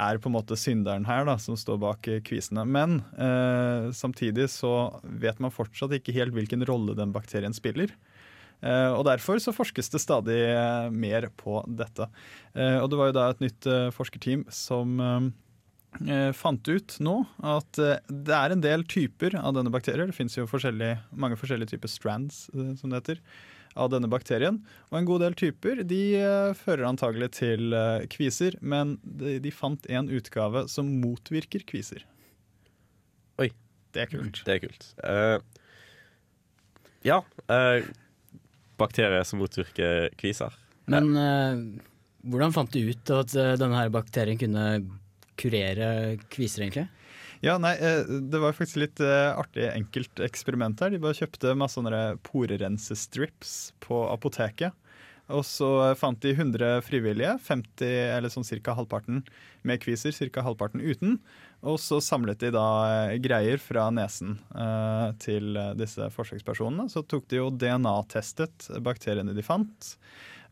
er 0.01 0.21
på 0.21 0.31
en 0.31 0.37
måte 0.37 0.59
synderen 0.59 1.07
her, 1.09 1.25
da, 1.29 1.37
som 1.43 1.57
står 1.59 1.81
bak 1.83 2.09
kvisene. 2.27 2.65
Men 2.65 3.01
eh, 3.19 3.91
samtidig 3.97 4.49
så 4.53 5.01
vet 5.03 5.41
man 5.43 5.55
fortsatt 5.55 5.95
ikke 5.97 6.15
helt 6.17 6.37
hvilken 6.37 6.65
rolle 6.69 6.97
den 6.99 7.15
bakterien 7.15 7.57
spiller. 7.57 7.93
Eh, 8.61 8.93
og 8.93 9.05
Derfor 9.09 9.41
så 9.43 9.55
forskes 9.57 9.93
det 9.93 10.03
stadig 10.03 10.41
eh, 10.53 10.89
mer 10.93 11.29
på 11.41 11.61
dette. 11.67 12.09
Eh, 12.55 12.79
og 12.81 12.91
Det 12.93 12.99
var 13.01 13.11
jo 13.11 13.17
da 13.17 13.29
et 13.31 13.45
nytt 13.45 13.71
forskerteam 13.97 14.47
som 14.53 14.99
fant 16.39 16.69
ut 16.71 16.93
nå 17.03 17.13
at 17.43 17.79
det 18.07 18.35
er 18.37 18.53
en 18.55 18.61
del 18.63 18.85
typer 18.87 19.35
av 19.35 19.57
denne 19.57 19.73
bakterien. 19.75 20.07
Det 20.07 20.15
finnes 20.15 20.37
jo 20.37 20.45
forskjellige, 20.47 21.01
mange 21.11 21.35
forskjellige 21.35 21.73
typer 21.73 21.91
strands, 21.91 22.45
som 22.79 22.93
det 22.93 23.01
heter, 23.01 23.19
av 23.75 23.91
denne 23.91 24.07
bakterien. 24.07 24.61
Og 24.93 25.01
en 25.01 25.09
god 25.09 25.25
del 25.25 25.35
typer 25.35 25.83
de 25.83 26.01
fører 26.61 26.87
antagelig 26.87 27.33
til 27.41 27.75
kviser, 28.15 28.55
men 28.63 29.01
de, 29.03 29.41
de 29.43 29.51
fant 29.51 29.91
en 29.91 30.15
utgave 30.15 30.69
som 30.71 30.95
motvirker 31.03 31.67
kviser. 31.67 32.07
Oi. 33.43 33.51
Det 33.91 34.05
er 34.05 34.13
kult. 34.15 34.45
Det 34.47 34.55
er 34.55 34.63
kult. 34.63 34.93
Uh, 35.03 35.43
ja. 37.07 37.23
eh, 37.49 37.85
bakterier 38.81 39.27
som 39.29 39.41
motvirker 39.43 40.11
kviser. 40.21 40.55
Men 40.91 41.13
uh, 41.15 41.61
hvordan 42.31 42.55
fant 42.57 42.73
du 42.73 42.91
ut 42.91 43.13
at 43.17 43.35
eh, 43.39 43.55
denne 43.61 43.79
her 43.79 43.93
bakterien 43.93 44.41
kunne 44.41 44.65
kurere 45.41 46.19
kviser, 46.33 46.67
egentlig? 46.67 46.89
Ja, 47.41 47.55
nei, 47.57 47.73
eh, 47.81 48.03
Det 48.05 48.41
var 48.43 48.53
faktisk 48.53 48.83
litt 48.83 49.01
artig 49.01 49.71
enkelt 49.71 50.21
eksperiment 50.27 50.83
her. 50.85 50.93
De 50.93 51.01
bare 51.01 51.17
kjøpte 51.17 51.57
masse 51.57 51.79
sånne 51.79 52.19
porerensestrips 52.27 53.73
på 53.81 54.03
apoteket. 54.13 54.77
Og 55.31 55.45
så 55.47 55.95
fant 55.97 56.19
de 56.21 56.35
100 56.35 56.83
frivillige, 56.83 57.37
50, 57.47 57.87
eller 58.17 58.33
sånn 58.33 58.47
ca. 58.61 58.75
halvparten 58.75 59.23
med 59.63 59.81
kviser, 59.81 60.13
ca. 60.29 60.43
halvparten 60.43 60.83
uten. 60.83 61.21
Og 61.61 61.77
så 61.81 61.99
samlet 62.01 62.41
de 62.41 62.53
da 62.55 62.67
eh, 63.11 63.19
greier 63.21 63.61
fra 63.61 63.89
nesen 63.93 64.39
eh, 64.57 65.09
til 65.21 65.59
eh, 65.61 65.75
disse 65.77 66.07
forsøkspersonene. 66.15 66.89
Så 66.89 67.03
tok 67.05 67.27
de 67.29 67.41
jo 67.43 67.51
DNA-testet 67.53 68.71
bakteriene 68.85 69.35
de 69.37 69.45
fant. 69.45 69.91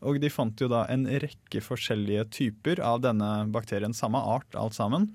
Og 0.05 0.19
de 0.21 0.29
fant 0.31 0.61
jo 0.61 0.69
da 0.71 0.83
en 0.93 1.07
rekke 1.09 1.63
forskjellige 1.65 2.27
typer 2.37 2.79
av 2.85 3.01
denne 3.03 3.31
bakterien, 3.51 3.95
samme 3.97 4.21
art 4.21 4.53
alt 4.55 4.77
sammen. 4.77 5.09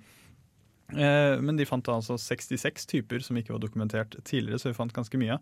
Eh, 0.92 1.38
Men 1.40 1.56
de 1.56 1.66
fant 1.68 1.88
altså 1.88 2.18
66 2.20 2.90
typer 2.90 3.22
som 3.24 3.38
ikke 3.38 3.54
var 3.54 3.62
dokumentert 3.62 4.18
tidligere, 4.26 4.58
så 4.60 4.72
vi 4.72 4.78
fant 4.80 4.92
ganske 4.92 5.20
mye. 5.20 5.38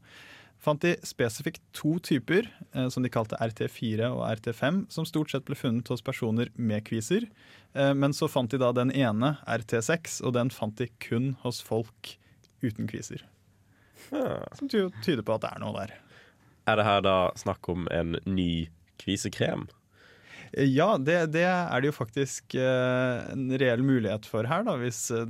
Fant 0.62 0.78
de 0.84 0.92
spesifikt 1.02 1.62
to 1.74 1.96
typer, 1.98 2.46
eh, 2.74 2.86
som 2.94 3.02
de 3.02 3.10
kalte 3.10 3.34
RT4 3.42 4.06
og 4.12 4.22
RT5, 4.38 4.84
som 4.94 5.06
stort 5.08 5.32
sett 5.34 5.44
ble 5.48 5.56
funnet 5.58 5.88
hos 5.90 6.04
personer 6.06 6.52
med 6.54 6.84
kviser. 6.86 7.26
Eh, 7.74 7.92
Men 7.98 8.14
så 8.14 8.28
fant 8.30 8.50
de 8.52 8.60
da 8.62 8.70
den 8.72 8.92
ene, 8.94 9.36
RT6, 9.46 10.20
og 10.22 10.34
den 10.38 10.50
fant 10.54 10.76
de 10.78 10.86
kun 11.02 11.32
hos 11.42 11.60
folk 11.66 12.14
uten 12.62 12.86
kviser. 12.86 13.24
Som 14.54 14.68
tyder 14.70 15.22
på 15.26 15.34
at 15.34 15.42
det 15.44 15.50
er 15.54 15.62
noe 15.62 15.74
der. 15.80 15.94
Er 16.70 16.78
det 16.78 16.86
her 16.86 17.02
da 17.02 17.16
snakk 17.38 17.66
om 17.72 17.88
en 17.90 18.16
ny 18.26 18.68
kvisekrem? 19.02 19.66
Eh, 20.54 20.68
Ja, 20.68 20.94
det, 20.98 21.32
det 21.34 21.42
er 21.48 21.80
det 21.80 21.90
jo 21.90 21.96
faktisk 21.96 22.54
eh, 22.54 23.32
en 23.32 23.48
reell 23.58 23.82
mulighet 23.82 24.26
for 24.28 24.46
her, 24.46 24.62
da, 24.68 24.76
hvis 24.78 25.08
eh, 25.10 25.26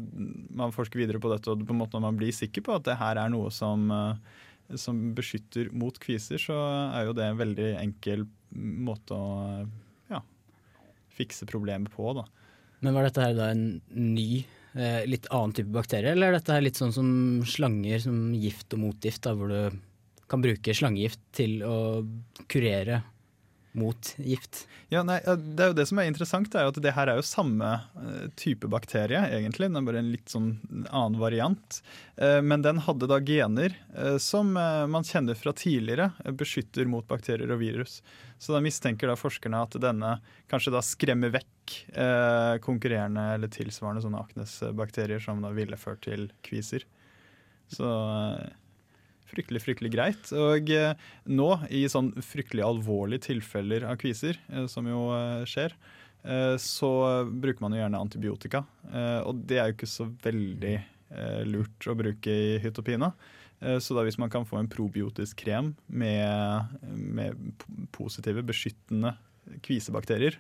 man 0.53 0.75
forsker 0.77 1.01
videre 1.01 1.21
på 1.23 1.33
dette 1.33 1.49
og 1.53 1.65
på 1.65 1.73
en 1.73 1.81
måte 1.81 1.97
når 1.97 2.05
man 2.11 2.21
blir 2.21 2.35
sikker 2.37 2.65
på 2.67 2.77
at 2.77 2.85
det 2.89 2.99
her 3.01 3.17
er 3.23 3.33
noe 3.33 3.49
som, 3.55 3.89
som 4.81 4.99
beskytter 5.17 5.71
mot 5.77 5.97
kviser, 6.01 6.41
så 6.41 6.57
er 6.93 7.09
jo 7.09 7.17
det 7.17 7.27
en 7.29 7.41
veldig 7.41 7.69
enkel 7.81 8.27
måte 8.53 9.17
å 9.17 9.67
ja, 10.13 10.23
fikse 11.17 11.49
problemet 11.51 11.93
på. 11.95 12.13
da. 12.17 12.27
Men 12.83 12.97
var 12.97 13.07
dette 13.07 13.23
her 13.23 13.37
da 13.39 13.53
en 13.53 13.81
ny, 13.95 14.43
eh, 14.75 15.03
litt 15.07 15.29
annen 15.31 15.55
type 15.57 15.73
bakterie, 15.75 16.15
eller 16.15 16.33
er 16.33 16.39
dette 16.39 16.57
her 16.57 16.65
litt 16.65 16.81
sånn 16.81 16.95
som 16.95 17.09
slanger, 17.47 18.03
som 18.03 18.33
gift 18.35 18.75
og 18.75 18.85
motgift, 18.87 19.23
da, 19.27 19.37
hvor 19.39 19.53
du 19.53 19.81
kan 20.33 20.43
bruke 20.43 20.75
slangegift 20.75 21.21
til 21.37 21.61
å 21.67 21.77
kurere 22.51 23.03
mot 23.73 24.15
gift? 24.17 24.67
Ja, 24.93 25.03
nei, 25.07 25.19
det 25.25 25.65
er 25.65 25.71
jo 25.71 25.77
det 25.77 25.87
som 25.89 26.01
er 26.01 26.09
interessant, 26.11 26.53
er 26.55 26.67
jo 26.67 26.73
at 26.75 26.81
det 26.85 26.93
her 26.93 27.09
er 27.09 27.19
jo 27.21 27.25
samme 27.25 27.71
eh, 27.97 28.27
type 28.39 28.69
bakterie, 28.71 29.23
egentlig. 29.33 29.71
Den 29.71 29.81
er 29.81 29.87
bare 29.87 30.03
en 30.03 30.11
litt 30.13 30.33
sånn 30.33 30.51
annen 30.91 31.19
variant. 31.21 31.81
Eh, 32.17 32.41
men 32.45 32.65
den 32.65 32.83
hadde 32.85 33.09
da 33.11 33.21
gener 33.25 33.77
eh, 33.97 34.19
som 34.23 34.53
man 34.53 35.09
kjenner 35.09 35.39
fra 35.39 35.55
tidligere 35.57 36.11
beskytter 36.37 36.89
mot 36.91 37.09
bakterier 37.09 37.55
og 37.55 37.63
virus. 37.63 38.01
Så 38.43 38.53
da 38.53 38.63
mistenker 38.65 39.09
da 39.09 39.17
forskerne 39.17 39.65
at 39.65 39.79
denne 39.81 40.17
kanskje 40.51 40.75
da 40.75 40.83
skremmer 40.85 41.33
vekk 41.33 41.49
konkurrerende 42.65 43.23
eller 43.37 43.51
tilsvarende 43.53 44.03
sånne 44.03 44.19
aknesbakterier 44.25 45.23
som 45.23 45.39
da 45.45 45.53
ville 45.55 45.79
ført 45.79 46.03
til 46.05 46.27
kviser. 46.45 46.83
Så 47.71 47.87
fryktelig, 49.33 49.63
fryktelig 49.65 49.93
greit. 49.95 50.31
Og 50.37 50.71
eh, 50.73 50.95
nå, 51.31 51.49
i 51.73 51.85
sånn 51.91 52.13
fryktelig 52.25 52.65
alvorlige 52.67 53.29
tilfeller 53.31 53.87
av 53.89 53.99
kviser, 54.03 54.39
eh, 54.53 54.69
som 54.71 54.89
jo 54.89 55.09
eh, 55.17 55.43
skjer, 55.49 55.77
så 56.63 56.89
bruker 57.27 57.65
man 57.65 57.73
jo 57.75 57.81
gjerne 57.81 57.99
antibiotika. 57.99 58.61
Og 59.27 59.41
det 59.51 59.57
er 59.59 59.73
jo 59.73 59.75
ikke 59.75 59.89
så 59.91 60.05
veldig 60.23 60.77
lurt 61.51 61.89
å 61.91 61.97
bruke 61.99 62.31
i 62.31 62.61
hytt 62.63 62.79
og 62.79 62.87
pine. 62.87 63.09
Så 63.83 63.97
da 63.97 64.05
hvis 64.07 64.21
man 64.23 64.31
kan 64.31 64.47
få 64.47 64.61
en 64.61 64.71
probiotisk 64.71 65.41
krem 65.43 65.73
med, 65.91 66.79
med 66.95 67.67
positive, 67.91 68.47
beskyttende 68.47 69.17
kvisebakterier, 69.67 70.39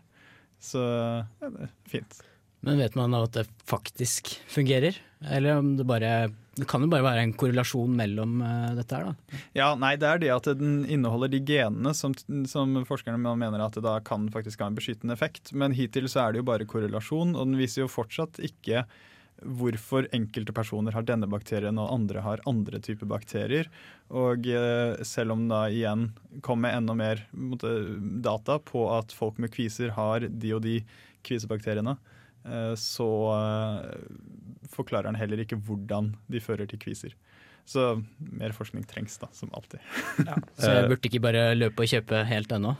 så 0.62 0.84
ja, 0.86 1.50
det 1.50 1.66
er 1.66 1.74
fint. 1.96 2.22
Men 2.62 2.78
vet 2.78 2.94
man 2.94 3.18
at 3.18 3.34
det 3.34 3.48
faktisk 3.66 4.36
fungerer, 4.54 5.02
eller 5.34 5.64
om 5.64 5.74
det 5.80 5.88
bare 5.90 6.12
Det 6.52 6.66
kan 6.68 6.84
jo 6.84 6.90
bare 6.92 7.06
være 7.06 7.22
en 7.24 7.32
korrelasjon 7.38 7.94
mellom 7.96 8.42
eh, 8.44 8.72
dette 8.76 8.98
her, 8.98 9.08
da. 9.08 9.38
Ja, 9.56 9.68
nei, 9.78 9.94
det 10.00 10.08
er 10.08 10.20
det 10.20 10.32
at 10.34 10.50
den 10.58 10.82
inneholder 10.84 11.32
de 11.32 11.40
genene 11.48 11.94
som, 11.96 12.12
som 12.48 12.74
forskerne 12.88 13.16
mener 13.16 13.64
at 13.64 13.78
det 13.78 13.84
da 13.86 13.94
kan 14.04 14.26
faktisk 14.32 14.60
ha 14.60 14.68
en 14.68 14.76
beskyttende 14.76 15.16
effekt. 15.16 15.54
Men 15.56 15.72
hittil 15.76 16.10
så 16.12 16.26
er 16.26 16.34
det 16.34 16.42
jo 16.42 16.50
bare 16.50 16.68
korrelasjon, 16.68 17.32
og 17.32 17.48
den 17.48 17.56
viser 17.60 17.86
jo 17.86 17.92
fortsatt 17.92 18.42
ikke 18.44 18.84
hvorfor 19.42 20.06
enkelte 20.14 20.54
personer 20.54 20.94
har 20.94 21.06
denne 21.06 21.26
bakterien 21.30 21.78
og 21.80 21.90
andre 21.94 22.22
har 22.22 22.42
andre 22.48 22.78
typer 22.84 23.08
bakterier. 23.10 23.70
Og 24.12 24.46
eh, 24.46 25.00
selv 25.08 25.34
om 25.34 25.46
da 25.50 25.64
igjen 25.72 26.10
kommer 26.44 26.76
enda 26.76 26.94
mer 26.98 27.24
data 28.22 28.58
på 28.60 28.86
at 28.94 29.14
folk 29.16 29.40
med 29.42 29.54
kviser 29.54 29.94
har 29.96 30.28
de 30.28 30.52
og 30.54 30.62
de 30.66 30.76
kvisebakteriene, 31.26 31.96
eh, 32.44 32.74
så 32.78 33.10
forklarer 34.72 35.10
han 35.12 35.18
heller 35.20 35.42
ikke 35.44 35.58
hvordan 35.66 36.12
de 36.32 36.40
fører 36.42 36.68
til 36.70 36.80
kviser. 36.82 37.14
Så 37.68 37.92
mer 38.18 38.50
forskning 38.56 38.82
trengs, 38.90 39.14
da, 39.22 39.28
som 39.36 39.52
alltid. 39.54 39.78
Så 40.58 40.72
jeg 40.74 40.88
burde 40.90 41.06
ikke 41.10 41.20
bare 41.22 41.44
løpe 41.54 41.84
og 41.84 41.92
kjøpe 41.92 42.24
helt 42.26 42.54
ennå? 42.56 42.72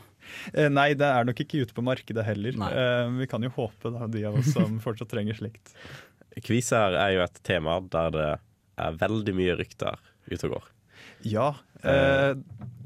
Eh, 0.51 0.67
Nei, 0.71 0.89
det 0.99 1.07
er 1.07 1.27
nok 1.27 1.39
ikke 1.43 1.61
ute 1.63 1.75
på 1.77 1.83
markedet 1.85 2.25
heller. 2.27 2.57
Nei. 2.59 2.71
Eh, 2.75 3.11
Vi 3.21 3.27
kan 3.31 3.43
jo 3.47 3.51
håpe, 3.55 3.93
da, 3.95 4.09
de 4.11 4.25
av 4.27 4.39
oss 4.41 4.51
som 4.55 4.75
fortsatt 4.83 5.11
trenger 5.13 5.39
slikt. 5.39 5.71
Kviser 6.43 6.97
er 6.99 7.13
jo 7.15 7.23
et 7.23 7.39
tema 7.45 7.77
der 7.93 8.11
det 8.15 8.27
er 8.83 8.95
veldig 8.99 9.35
mye 9.37 9.55
rykter 9.59 9.99
ute 10.31 10.47
og 10.49 10.55
går. 10.57 10.69
Ja, 11.29 11.49
eh, 11.87 12.33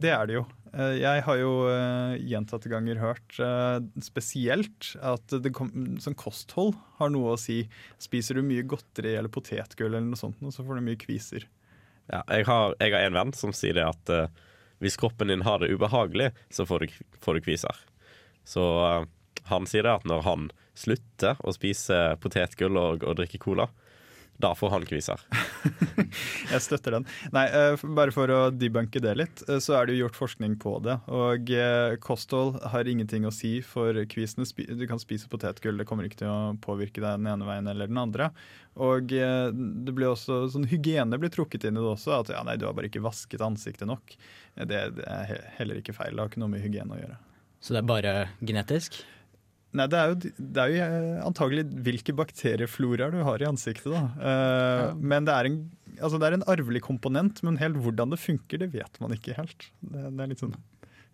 det 0.01 0.11
er 0.13 0.29
det 0.29 0.35
jo. 0.37 0.45
Eh, 0.77 0.97
Jeg 1.01 1.23
har 1.25 1.39
jo 1.41 1.51
eh, 1.71 2.17
gjentatte 2.29 2.69
ganger 2.71 2.99
hørt 3.01 3.37
eh, 3.41 3.79
spesielt 4.03 4.93
at 5.01 5.37
kom, 5.55 5.71
sånn 6.03 6.17
kosthold 6.17 6.75
har 6.99 7.11
noe 7.13 7.33
å 7.33 7.41
si. 7.41 7.63
Spiser 8.01 8.37
du 8.37 8.45
mye 8.45 8.65
godteri 8.67 9.15
eller 9.17 9.33
potetgull 9.33 9.93
eller 9.93 10.07
noe 10.11 10.19
sånt, 10.19 10.41
så 10.53 10.65
får 10.65 10.77
du 10.77 10.85
mye 10.85 11.01
kviser. 11.01 11.47
Ja, 12.07 12.21
jeg, 12.31 12.45
har, 12.47 12.77
jeg 12.79 12.93
har 12.93 13.07
en 13.07 13.17
venn 13.17 13.33
som 13.35 13.55
sier 13.55 13.75
det 13.75 13.83
at 13.83 14.11
uh, 14.13 14.29
hvis 14.79 14.95
kroppen 14.95 15.27
din 15.27 15.43
har 15.43 15.59
det 15.59 15.73
ubehagelig, 15.73 16.29
så 16.53 16.63
får 16.63 16.85
du, 16.85 16.93
får 17.19 17.35
du 17.35 17.43
kviser. 17.43 17.81
Så 18.47 18.63
uh, 18.79 19.03
han 19.49 19.67
sier 19.67 19.83
det 19.83 19.97
at 19.97 20.07
når 20.07 20.23
han 20.23 20.45
slutter 20.77 21.35
å 21.43 21.51
spise 21.51 21.97
potetgull 22.23 22.79
og, 22.79 23.03
og 23.03 23.17
drikke 23.19 23.41
cola, 23.43 23.67
da 24.41 24.51
får 24.55 24.69
han 24.75 24.85
kviser. 24.85 25.21
Jeg 26.51 26.61
støtter 26.63 26.93
den. 26.97 27.05
Nei, 27.33 27.45
eh, 27.49 27.81
Bare 27.97 28.13
for 28.13 28.29
å 28.31 28.39
debunke 28.53 29.01
det 29.03 29.15
litt, 29.17 29.41
eh, 29.49 29.57
så 29.63 29.77
er 29.79 29.87
det 29.89 29.95
jo 29.97 30.05
gjort 30.05 30.19
forskning 30.19 30.57
på 30.61 30.75
det. 30.85 30.97
Og 31.09 31.49
eh, 31.53 31.95
kosthold 32.03 32.59
har 32.73 32.89
ingenting 32.89 33.25
å 33.27 33.33
si 33.33 33.55
for 33.65 33.97
kvisene. 34.11 34.45
Spi- 34.47 34.67
Du 34.77 34.85
kan 34.89 35.01
spise 35.01 35.29
potetgull, 35.31 35.77
det 35.81 35.87
kommer 35.89 36.05
ikke 36.07 36.21
til 36.21 36.29
å 36.31 36.53
påvirke 36.63 37.01
deg 37.01 37.17
den 37.17 37.31
ene 37.33 37.47
veien 37.49 37.67
eller 37.71 37.89
den 37.89 37.97
andre. 38.01 38.29
Og 38.77 39.09
det 39.09 39.93
blir 39.97 40.11
også, 40.11 40.43
sånn 40.53 40.67
hygiene 40.69 41.17
blir 41.17 41.31
trukket 41.33 41.65
inn 41.65 41.79
i 41.79 41.81
det 41.81 41.93
også. 41.95 42.19
At 42.19 42.29
ja, 42.35 42.43
nei, 42.45 42.59
du 42.61 42.67
har 42.69 42.75
bare 42.77 42.91
ikke 42.91 43.01
vasket 43.01 43.41
ansiktet 43.41 43.89
nok. 43.89 44.13
Det, 44.53 44.81
det 44.99 45.05
er 45.09 45.47
heller 45.57 45.81
ikke 45.81 45.95
feil. 45.97 46.13
Det 46.13 46.21
har 46.21 46.29
ikke 46.29 46.43
noe 46.43 46.53
med 46.53 46.61
hygiene 46.61 46.93
å 46.93 46.99
gjøre. 47.01 47.17
Så 47.57 47.73
det 47.73 47.81
er 47.81 47.89
bare 47.89 48.13
genetisk? 48.45 48.99
Nei, 49.77 49.87
det 49.91 49.97
er 49.99 50.13
jo, 50.13 50.31
det 50.37 50.63
er 50.63 50.71
jo 50.73 50.85
eh, 50.85 51.25
antagelig 51.27 51.65
hvilke 51.85 52.15
bakteriefloraer 52.17 53.13
du 53.13 53.21
har 53.27 53.43
i 53.43 53.49
ansiktet. 53.49 53.91
da. 53.93 54.05
Eh, 54.17 54.95
Men 54.97 55.27
det 55.27 55.35
er, 55.35 55.49
en, 55.49 55.59
altså 55.99 56.19
det 56.21 56.29
er 56.29 56.37
en 56.39 56.47
arvelig 56.49 56.81
komponent, 56.87 57.43
men 57.45 57.59
helt 57.61 57.79
hvordan 57.83 58.13
det 58.13 58.21
funker, 58.23 58.63
det 58.63 58.71
vet 58.73 59.01
man 59.03 59.13
ikke 59.15 59.37
helt. 59.37 59.69
Det, 59.81 60.07
det 60.09 60.25
er 60.25 60.33
litt 60.33 60.43
sånn 60.43 60.57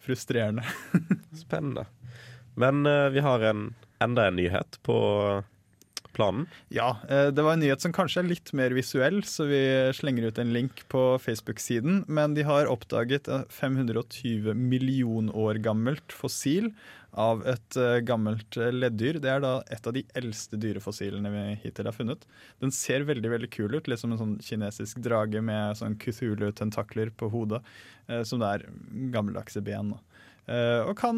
frustrerende. 0.03 0.65
Spennende. 1.43 1.87
Men 2.59 2.85
uh, 2.85 3.09
vi 3.09 3.23
har 3.23 3.41
en, 3.49 3.73
enda 4.03 4.27
en 4.27 4.37
nyhet 4.37 4.77
på 4.85 4.97
planen. 6.13 6.45
Ja, 6.73 6.97
uh, 7.09 7.29
det 7.33 7.45
var 7.45 7.55
en 7.55 7.63
nyhet 7.63 7.81
som 7.81 7.95
kanskje 7.95 8.21
er 8.21 8.29
litt 8.29 8.51
mer 8.53 8.75
visuell, 8.77 9.23
så 9.25 9.47
vi 9.49 9.61
slenger 9.95 10.29
ut 10.29 10.41
en 10.41 10.53
link 10.53 10.83
på 10.93 11.05
Facebook-siden. 11.23 12.03
Men 12.11 12.35
de 12.37 12.45
har 12.47 12.69
oppdaget 12.69 13.31
et 13.31 13.55
520 13.55 14.53
million 14.59 15.31
år 15.33 15.63
gammelt 15.65 16.13
fossil 16.13 16.73
av 17.13 17.43
et 17.47 17.77
eh, 17.77 17.99
gammelt 18.05 18.57
eh, 18.57 18.71
leddyr. 18.73 19.19
Det 19.21 19.29
er 19.29 19.43
da 19.43 19.53
et 19.73 19.87
av 19.87 19.95
de 19.95 20.03
eldste 20.17 20.57
dyrefossilene 20.61 21.31
vi 21.33 21.43
hittil 21.63 21.89
har 21.89 21.95
funnet. 21.95 22.25
Den 22.63 22.73
ser 22.73 23.05
veldig 23.09 23.33
veldig 23.35 23.51
kul 23.53 23.75
ut, 23.77 23.89
litt 23.89 24.01
som 24.01 24.15
en 24.15 24.21
sånn 24.21 24.37
kinesisk 24.43 25.01
drage 25.05 25.41
med 25.45 25.77
sånn 25.79 25.97
Kuthulu-tentakler 26.01 27.13
på 27.17 27.29
hodet, 27.33 27.61
eh, 28.07 28.23
som 28.27 28.41
det 28.41 28.53
er 28.57 28.67
gammeldagse 29.13 29.63
ben. 29.65 29.95
Og 30.43 30.97
kan 30.99 31.15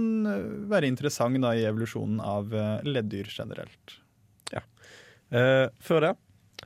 være 0.70 0.86
interessant 0.86 1.42
da 1.42 1.56
i 1.58 1.64
evolusjonen 1.66 2.20
av 2.22 2.52
leddyr 2.86 3.26
generelt. 3.34 3.96
Eh, 5.34 5.68
før 5.82 6.04
det, 6.04 6.12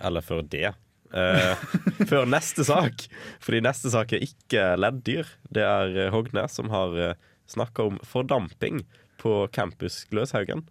eller 0.03 0.25
før 0.25 0.41
det 0.43 0.65
eh, 0.67 1.61
Før 2.11 2.27
neste 2.27 2.65
sak, 2.67 3.05
fordi 3.39 3.61
neste 3.63 3.91
sak 3.93 4.11
er 4.13 4.25
ikke 4.25 4.73
leddyr. 4.79 5.29
Det 5.47 5.63
er 5.63 6.11
Hogne 6.13 6.43
som 6.51 6.67
har 6.73 7.15
snakka 7.49 7.87
om 7.87 8.01
fordamping 8.05 8.83
på 9.21 9.47
campus 9.55 10.01
Gløshaugen. 10.12 10.65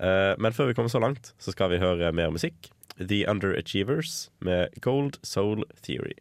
Eh, 0.00 0.34
men 0.38 0.52
før 0.56 0.70
vi 0.70 0.74
kommer 0.78 0.90
så 0.92 1.00
langt, 1.02 1.32
så 1.38 1.52
skal 1.54 1.70
vi 1.74 1.78
høre 1.82 2.12
mer 2.12 2.30
musikk. 2.34 2.70
The 2.98 3.24
Underachievers 3.30 4.30
med 4.40 4.68
Gold 4.80 5.18
Soul 5.26 5.64
Theory. 5.82 6.14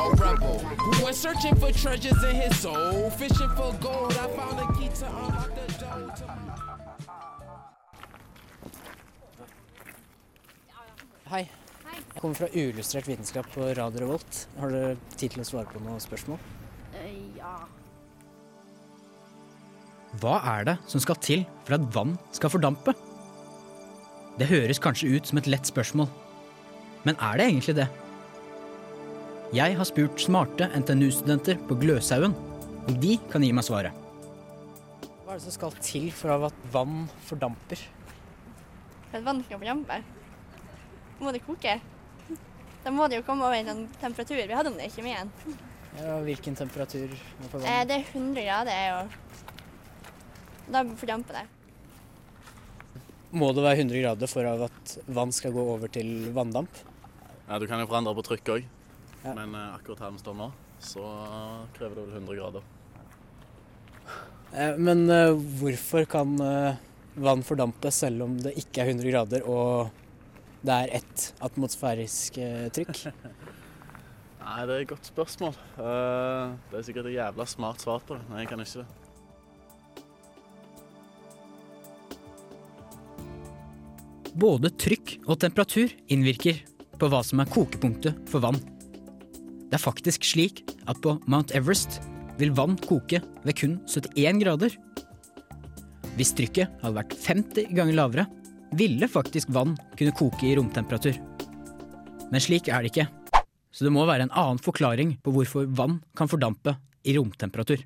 A 0.00 0.06
rebel 0.16 0.58
who 0.80 1.04
was 1.04 1.16
searching 1.16 1.54
for 1.56 1.70
treasures 1.72 2.22
in 2.24 2.36
his 2.36 2.56
soul, 2.60 3.10
fishing 3.10 3.50
for 3.56 3.72
gold. 3.80 4.12
I 4.12 4.28
found 4.36 4.58
a 4.60 4.66
key 4.78 4.88
to 5.00 5.06
unlock 5.06 5.50
the 5.54 5.66
door. 5.80 6.12
to- 6.16 6.30
Hei. 11.30 11.48
Jeg 11.90 12.20
kommer 12.22 12.34
fra 12.36 12.48
Uillustrert 12.54 13.08
vitenskap 13.08 13.46
på 13.54 13.60
Radio 13.78 14.00
Revolt. 14.02 14.48
Har 14.58 14.72
du 14.74 14.96
tid 15.16 15.30
til 15.34 15.42
å 15.44 15.46
svare 15.46 15.70
på 15.70 15.82
noen 15.84 16.00
spørsmål? 16.02 16.38
ja. 17.36 17.54
Hva 20.18 20.40
er 20.56 20.64
det 20.66 20.76
som 20.90 21.00
skal 21.02 21.18
til 21.22 21.44
for 21.66 21.76
at 21.76 21.84
vann 21.94 22.16
skal 22.34 22.50
fordampe? 22.52 22.94
Det 24.40 24.48
høres 24.50 24.80
kanskje 24.82 25.12
ut 25.16 25.28
som 25.30 25.38
et 25.38 25.48
lett 25.50 25.68
spørsmål, 25.68 26.08
men 27.06 27.16
er 27.20 27.38
det 27.40 27.46
egentlig 27.50 27.74
det? 27.78 27.86
Jeg 29.54 29.74
har 29.78 29.86
spurt 29.88 30.20
smarte 30.22 30.68
NTNU-studenter 30.78 31.58
på 31.68 31.76
Gløshaugen, 31.80 32.34
og 32.86 32.92
de 33.02 33.16
kan 33.32 33.42
gi 33.44 33.50
meg 33.54 33.66
svaret. 33.66 33.94
Hva 35.24 35.34
er 35.34 35.38
det 35.40 35.44
som 35.46 35.54
skal 35.54 35.74
til 35.82 36.08
for 36.14 36.46
at 36.48 36.60
vann 36.74 37.04
fordamper? 37.26 37.82
For 39.10 39.18
at 39.18 39.26
vann 39.26 39.42
skal 39.46 39.58
fordampe, 39.62 40.00
må 41.20 41.34
det 41.34 41.42
koke. 41.46 41.76
Da 42.80 42.92
må 42.94 43.06
det 43.12 43.20
jo 43.20 43.26
komme 43.26 43.44
over 43.44 43.58
en 43.60 43.84
temperatur. 44.00 44.38
Vi 44.40 44.56
hadde 44.56 44.70
om 44.72 44.78
det 44.78 44.86
ikke 44.88 45.04
mye 45.04 45.18
igjen. 45.18 45.32
Ja, 46.00 46.14
hvilken 46.24 46.54
temperatur 46.56 47.10
Eh, 47.10 47.50
vann? 47.52 47.88
det 47.90 47.98
er 47.98 48.06
100 48.14 48.44
grader, 48.46 49.02
og 49.02 49.59
da 50.72 50.82
fordamper 50.96 51.40
det. 51.40 51.46
Må 53.32 53.52
det 53.54 53.62
være 53.62 53.78
100 53.84 54.00
grader 54.02 54.30
for 54.30 54.46
at 54.50 54.94
vann 55.06 55.30
skal 55.34 55.52
gå 55.54 55.62
over 55.76 55.90
til 55.92 56.30
vanndamp? 56.34 56.80
Ja, 57.48 57.58
Du 57.58 57.66
kan 57.70 57.78
jo 57.82 57.86
forandre 57.90 58.14
på 58.18 58.24
trykk 58.26 58.50
òg, 58.56 58.64
men 59.24 59.54
eh, 59.54 59.74
akkurat 59.76 60.02
her 60.06 60.10
vi 60.16 60.22
står 60.22 60.36
nå, 60.38 60.50
så 60.82 61.04
krever 61.76 61.94
det 61.98 62.04
vel 62.08 62.16
100 62.22 62.38
grader. 62.40 62.62
Eh, 64.54 64.76
Men 64.78 65.04
eh, 65.10 65.30
hvorfor 65.60 66.06
kan 66.10 66.36
vann 67.20 67.42
fordampe 67.46 67.90
selv 67.92 68.22
om 68.26 68.36
det 68.42 68.54
ikke 68.58 68.82
er 68.84 68.92
100 68.94 69.10
grader 69.12 69.46
og 69.50 69.90
det 70.62 70.74
er 70.76 70.94
ett 71.00 71.26
atmosfærisk 71.42 72.38
trykk? 72.74 73.04
Nei, 74.40 74.62
det 74.66 74.74
er 74.74 74.80
et 74.82 74.90
godt 74.90 75.06
spørsmål. 75.06 75.54
Eh, 75.78 76.56
Det 76.72 76.80
er 76.80 76.86
sikkert 76.88 77.06
et 77.12 77.18
jævla 77.20 77.46
smart 77.46 77.82
svar 77.84 78.02
på 78.02 78.16
det. 78.18 78.24
Nei, 78.30 78.42
jeg 78.42 78.50
kan 78.50 78.62
ikke 78.64 78.82
det. 78.82 78.88
Både 84.38 84.70
trykk 84.78 85.16
og 85.26 85.40
temperatur 85.42 85.90
innvirker 86.12 86.60
på 87.00 87.08
hva 87.10 87.22
som 87.26 87.40
er 87.42 87.50
kokepunktet 87.50 88.18
for 88.30 88.44
vann. 88.44 88.58
Det 89.70 89.78
er 89.78 89.82
faktisk 89.82 90.26
slik 90.26 90.62
at 90.90 91.00
på 91.02 91.16
Mount 91.30 91.54
Everest 91.56 92.00
vil 92.38 92.52
vann 92.54 92.76
koke 92.80 93.20
ved 93.44 93.58
kun 93.58 93.78
71 93.90 94.42
grader. 94.42 94.76
Hvis 96.18 96.34
trykket 96.36 96.70
hadde 96.82 96.96
vært 96.96 97.16
50 97.18 97.74
ganger 97.76 97.96
lavere, 97.96 98.26
ville 98.78 99.08
faktisk 99.10 99.50
vann 99.54 99.74
kunne 99.98 100.14
koke 100.16 100.46
i 100.46 100.54
romtemperatur. 100.58 101.18
Men 102.30 102.42
slik 102.42 102.70
er 102.70 102.84
det 102.84 102.92
ikke, 102.92 103.08
så 103.74 103.86
det 103.86 103.94
må 103.94 104.06
være 104.06 104.28
en 104.28 104.34
annen 104.34 104.62
forklaring 104.62 105.16
på 105.24 105.34
hvorfor 105.34 105.66
vann 105.66 105.98
kan 106.18 106.30
fordampe 106.30 106.76
i 107.02 107.16
romtemperatur. 107.18 107.82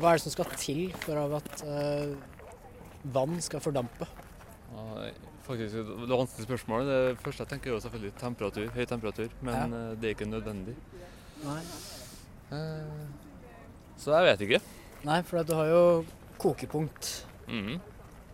Hva 0.00 0.12
er 0.12 0.16
det 0.16 0.24
som 0.24 0.32
skal 0.32 0.54
til 0.56 0.86
for 1.02 1.36
at 1.36 1.64
eh, 1.68 2.14
vann 3.04 3.40
skal 3.42 3.60
fordampe? 3.60 4.06
Ja, 4.72 5.10
faktisk 5.46 5.74
det 5.74 5.84
det 6.08 6.18
vanskelige 6.18 6.46
spørsmålet. 6.48 6.86
Det 6.86 7.18
første 7.24 7.42
jeg 7.44 7.48
tenker 7.48 7.74
er 7.74 7.80
selvfølgelig 7.84 8.14
temperatur, 8.20 8.68
høy 8.76 8.84
temperatur, 8.86 9.28
men 9.42 9.54
Ja. 9.54 9.64
eh, 9.90 9.94
det 10.00 10.04
er 10.10 10.14
ikke 10.14 10.30
nødvendig. 10.30 10.76
Nei. 11.44 11.60
Eh, 12.52 13.06
Så 13.98 14.10
jeg 14.16 14.24
vet 14.38 14.40
ikke. 14.48 14.60
Nei, 15.04 15.22
for 15.22 15.42
du 15.44 15.54
har 15.54 15.66
jo 15.66 16.04
kokepunkt 16.38 17.24
Mhm. 17.48 17.80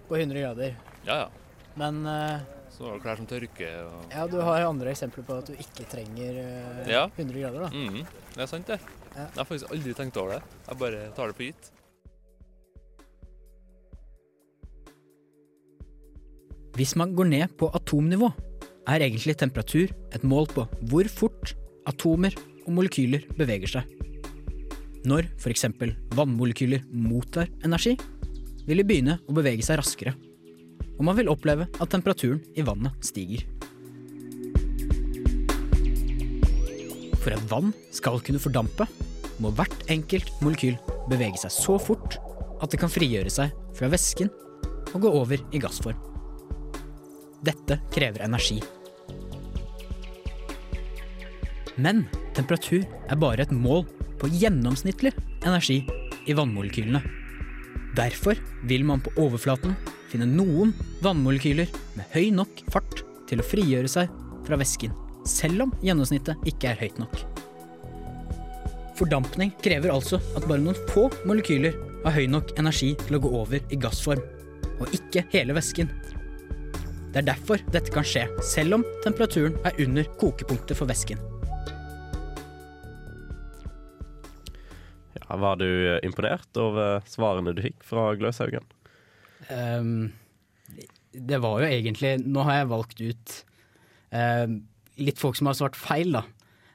på 0.09 0.17
100 0.17 0.41
grader. 0.41 0.77
Ja, 1.05 1.15
ja. 1.25 1.29
Men 1.77 2.07
eh, 2.07 2.41
Så 2.71 2.85
har 2.87 2.95
du 2.99 3.01
klær 3.01 3.17
som 3.17 3.27
tørker 3.27 3.87
og 3.89 4.13
ja, 4.13 4.27
du 4.29 4.41
har 4.41 4.63
andre 4.69 4.91
eksempler 4.93 5.25
på 5.27 5.39
at 5.39 5.47
du 5.47 5.53
ikke 5.55 5.85
trenger 5.91 6.37
eh, 6.39 6.89
Ja. 6.91 7.09
100 7.17 7.41
grader, 7.41 7.61
da. 7.61 7.69
Mhm, 7.71 8.07
det 8.35 8.43
er 8.43 8.47
sant, 8.47 8.67
det. 8.67 8.81
Jeg 9.17 9.29
har 9.35 9.45
faktisk 9.45 9.71
aldri 9.73 9.95
tenkt 9.95 10.17
over 10.17 10.35
det. 10.35 10.43
Jeg 10.69 10.79
bare 10.79 11.11
tar 11.17 11.27
det 11.27 11.35
for 11.37 11.43
gitt. 11.43 11.71
Hvis 16.79 16.95
man 16.95 17.11
går 17.19 17.27
ned 17.27 17.55
på 17.59 17.67
atomnivå, 17.75 18.29
er 18.87 19.03
egentlig 19.03 19.35
temperatur 19.41 19.91
et 20.15 20.23
mål 20.23 20.47
på 20.53 20.63
hvor 20.87 21.09
fort 21.11 21.57
atomer 21.91 22.37
og 22.69 22.71
molekyler 22.77 23.25
beveger 23.35 23.73
seg. 23.73 23.89
Når 25.09 25.27
f.eks. 25.41 25.65
vannmolekyler 26.15 26.85
mottar 26.95 27.51
energi, 27.67 27.97
vil 28.69 28.79
de 28.79 28.87
begynne 28.87 29.19
å 29.27 29.35
bevege 29.35 29.67
seg 29.67 29.81
raskere. 29.81 30.15
Og 31.01 31.03
man 31.09 31.19
vil 31.19 31.33
oppleve 31.33 31.67
at 31.67 31.91
temperaturen 31.91 32.45
i 32.55 32.63
vannet 32.63 32.95
stiger. 33.03 33.43
For 37.19 37.35
at 37.35 37.43
vann 37.51 37.73
skal 37.91 38.23
kunne 38.23 38.43
fordampe, 38.43 38.87
må 39.43 39.51
hvert 39.59 39.83
enkelt 39.91 40.31
molekyl 40.45 40.79
bevege 41.11 41.43
seg 41.43 41.57
så 41.59 41.75
fort 41.83 42.21
at 42.63 42.71
det 42.71 42.79
kan 42.79 42.93
frigjøre 42.93 43.35
seg 43.35 43.51
fra 43.75 43.91
væsken 43.91 44.31
og 44.95 45.03
gå 45.03 45.11
over 45.25 45.43
i 45.51 45.63
gassform. 45.63 46.18
Dette 47.45 47.79
krever 47.95 48.25
energi. 48.27 48.59
Men 51.79 52.03
temperatur 52.35 52.83
er 52.83 53.21
bare 53.21 53.45
et 53.45 53.55
mål 53.55 53.85
på 54.19 54.31
gjennomsnittlig 54.35 55.13
energi 55.47 55.85
i 56.27 56.35
vannmolekylene. 56.35 57.03
Derfor 57.99 58.39
vil 58.67 58.85
man 58.87 59.03
på 59.03 59.13
overflaten 59.23 59.77
finne 60.11 60.27
noen 60.27 60.73
vannmolekyler 61.05 61.71
med 61.99 62.15
høy 62.15 62.33
nok 62.35 62.65
fart 62.73 63.05
til 63.31 63.43
å 63.43 63.47
frigjøre 63.47 63.91
seg 63.91 64.11
fra 64.47 64.59
væsken, 64.59 64.95
selv 65.29 65.67
om 65.67 65.75
gjennomsnittet 65.85 66.49
ikke 66.49 66.73
er 66.73 66.81
høyt 66.83 66.99
nok. 67.03 67.15
Fordampning 68.99 69.53
krever 69.63 69.93
altså 69.95 70.19
at 70.35 70.47
bare 70.49 70.63
noen 70.65 70.79
få 70.91 71.07
molekyler 71.29 71.77
har 72.03 72.17
høy 72.17 72.27
nok 72.31 72.57
energi 72.59 72.95
til 73.05 73.19
å 73.19 73.23
gå 73.23 73.31
over 73.45 73.63
i 73.63 73.79
gassform, 73.79 74.23
og 74.79 74.95
ikke 74.95 75.27
hele 75.35 75.55
væsken. 75.55 75.91
Det 77.09 77.23
er 77.23 77.29
derfor 77.31 77.63
dette 77.73 77.93
kan 77.93 78.05
skje, 78.05 78.27
selv 78.45 78.79
om 78.79 78.87
temperaturen 79.05 79.57
er 79.65 79.77
under 79.81 80.09
kokepunktet 80.21 80.77
for 80.77 80.91
væsken. 80.91 81.21
Ja, 85.17 85.39
var 85.41 85.57
du 85.61 85.67
eh, 85.67 86.01
imponert 86.05 86.61
over 86.61 87.01
svarene 87.09 87.55
du 87.57 87.63
fikk 87.65 87.81
fra 87.87 88.11
Gløshaugen? 88.21 88.67
Um, 89.49 90.11
det 91.13 91.39
var 91.41 91.63
jo 91.63 91.69
egentlig 91.71 92.19
Nå 92.27 92.43
har 92.45 92.59
jeg 92.59 92.69
valgt 92.69 92.99
ut 93.01 93.35
ehm, 94.13 94.59
litt 95.01 95.21
folk 95.21 95.39
som 95.39 95.49
har 95.49 95.57
svart 95.57 95.79
feil, 95.79 96.13
da. 96.19 96.25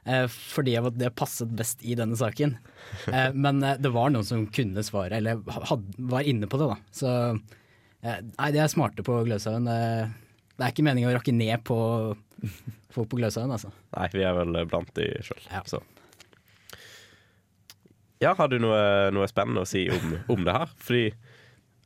Eh, 0.04 0.26
fordi 0.28 0.76
det 0.98 1.14
passet 1.16 1.52
best 1.56 1.84
i 1.84 1.98
denne 2.00 2.18
saken. 2.20 2.58
Eh, 3.14 3.32
men 3.32 3.62
eh, 3.64 3.78
det 3.80 3.90
var 3.96 4.12
noen 4.12 4.26
som 4.28 4.44
kunne 4.52 4.84
svare, 4.84 5.18
eller 5.18 5.40
had, 5.70 5.86
var 5.98 6.28
inne 6.28 6.50
på 6.52 6.60
det, 6.60 6.68
da. 6.74 6.76
Så 6.94 7.10
eh, 8.04 8.20
nei, 8.20 8.50
de 8.54 8.60
er 8.60 8.72
smarte 8.72 9.06
på 9.08 9.22
Gløshaugen. 9.28 9.70
Det 10.54 10.66
er 10.66 10.74
ikke 10.74 10.86
meningen 10.86 11.10
å 11.10 11.16
rakke 11.16 11.34
ned 11.34 11.64
på 11.66 11.78
folk 12.94 13.10
på 13.10 13.18
Gløshaugen, 13.18 13.54
altså. 13.56 13.72
Nei, 13.96 14.08
vi 14.14 14.24
er 14.26 14.36
vel 14.38 14.60
blant 14.70 14.92
de 14.98 15.10
sjøl, 15.26 15.44
så. 15.70 15.82
Ja, 18.24 18.36
har 18.38 18.52
du 18.52 18.60
noe, 18.62 19.12
noe 19.12 19.28
spennende 19.28 19.66
å 19.66 19.68
si 19.68 19.88
om, 19.92 20.14
om 20.32 20.46
det 20.46 20.54
her? 20.56 20.72
Fordi 20.80 21.08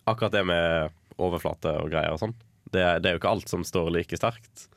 akkurat 0.08 0.36
det 0.36 0.43
med 0.47 0.97
overflate 1.17 1.73
og 1.82 1.89
greier 1.91 2.13
og 2.13 2.21
sånn, 2.21 2.36
det, 2.69 2.84
det 3.01 3.10
er 3.10 3.15
jo 3.15 3.21
ikke 3.21 3.32
alt 3.32 3.49
som 3.49 3.63
står 3.65 3.89
like 3.95 4.19
sterkt 4.19 4.67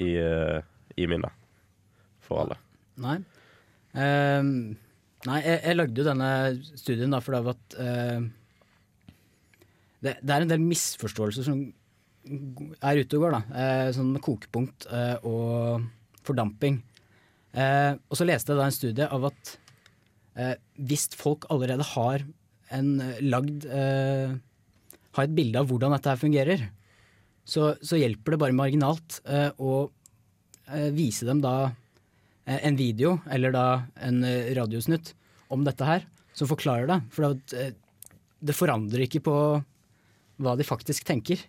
i, 0.00 0.16
eh, 0.18 0.64
i 0.96 1.06
minnet 1.08 1.32
for 2.24 2.42
alle. 2.42 2.58
Nei. 3.04 3.20
Ehm, 3.96 4.76
nei, 5.28 5.38
jeg, 5.44 5.60
jeg 5.62 5.78
lagde 5.78 6.00
jo 6.00 6.06
denne 6.08 6.30
studien 6.76 7.14
da 7.14 7.20
fordi 7.24 7.52
at 7.52 7.76
uh, 7.78 8.26
det, 10.04 10.16
det 10.20 10.34
er 10.34 10.44
en 10.44 10.52
del 10.52 10.64
misforståelser 10.64 11.46
som 11.46 11.62
er 12.26 13.00
ute 13.00 13.18
og 13.18 13.24
går, 13.24 13.36
da. 13.36 13.40
Eh, 13.62 13.88
sånn 13.94 14.12
med 14.14 14.24
kokepunkt 14.24 14.88
eh, 14.90 15.16
og 15.26 15.84
fordamping. 16.26 16.80
Eh, 17.56 17.92
og 17.94 18.18
så 18.18 18.26
leste 18.26 18.52
jeg 18.52 18.60
da 18.60 18.66
en 18.66 18.76
studie 18.76 19.08
av 19.18 19.30
at 19.32 19.56
hvis 20.76 21.06
folk 21.16 21.46
allerede 21.48 21.80
har 21.94 22.20
en 22.76 22.88
lagd 23.24 23.62
Har 23.64 25.22
et 25.22 25.32
bilde 25.32 25.62
av 25.62 25.70
hvordan 25.70 25.94
dette 25.94 26.10
her 26.12 26.20
fungerer, 26.20 26.64
så, 27.40 27.70
så 27.80 27.96
hjelper 27.96 28.34
det 28.34 28.40
bare 28.42 28.58
marginalt 28.58 29.16
å 29.56 29.86
vise 30.92 31.24
dem 31.24 31.40
da 31.40 31.70
en 32.44 32.76
video 32.76 33.14
eller 33.32 33.56
da 33.56 33.64
en 33.96 34.20
radiosnutt 34.60 35.14
om 35.56 35.64
dette 35.64 35.88
her, 35.88 36.04
som 36.36 36.52
forklarer 36.52 36.92
det. 36.92 37.00
For 37.16 37.32
det 37.32 38.58
forandrer 38.60 39.06
ikke 39.06 39.24
på 39.24 39.38
hva 40.36 40.56
de 40.60 40.68
faktisk 40.68 41.08
tenker. 41.08 41.40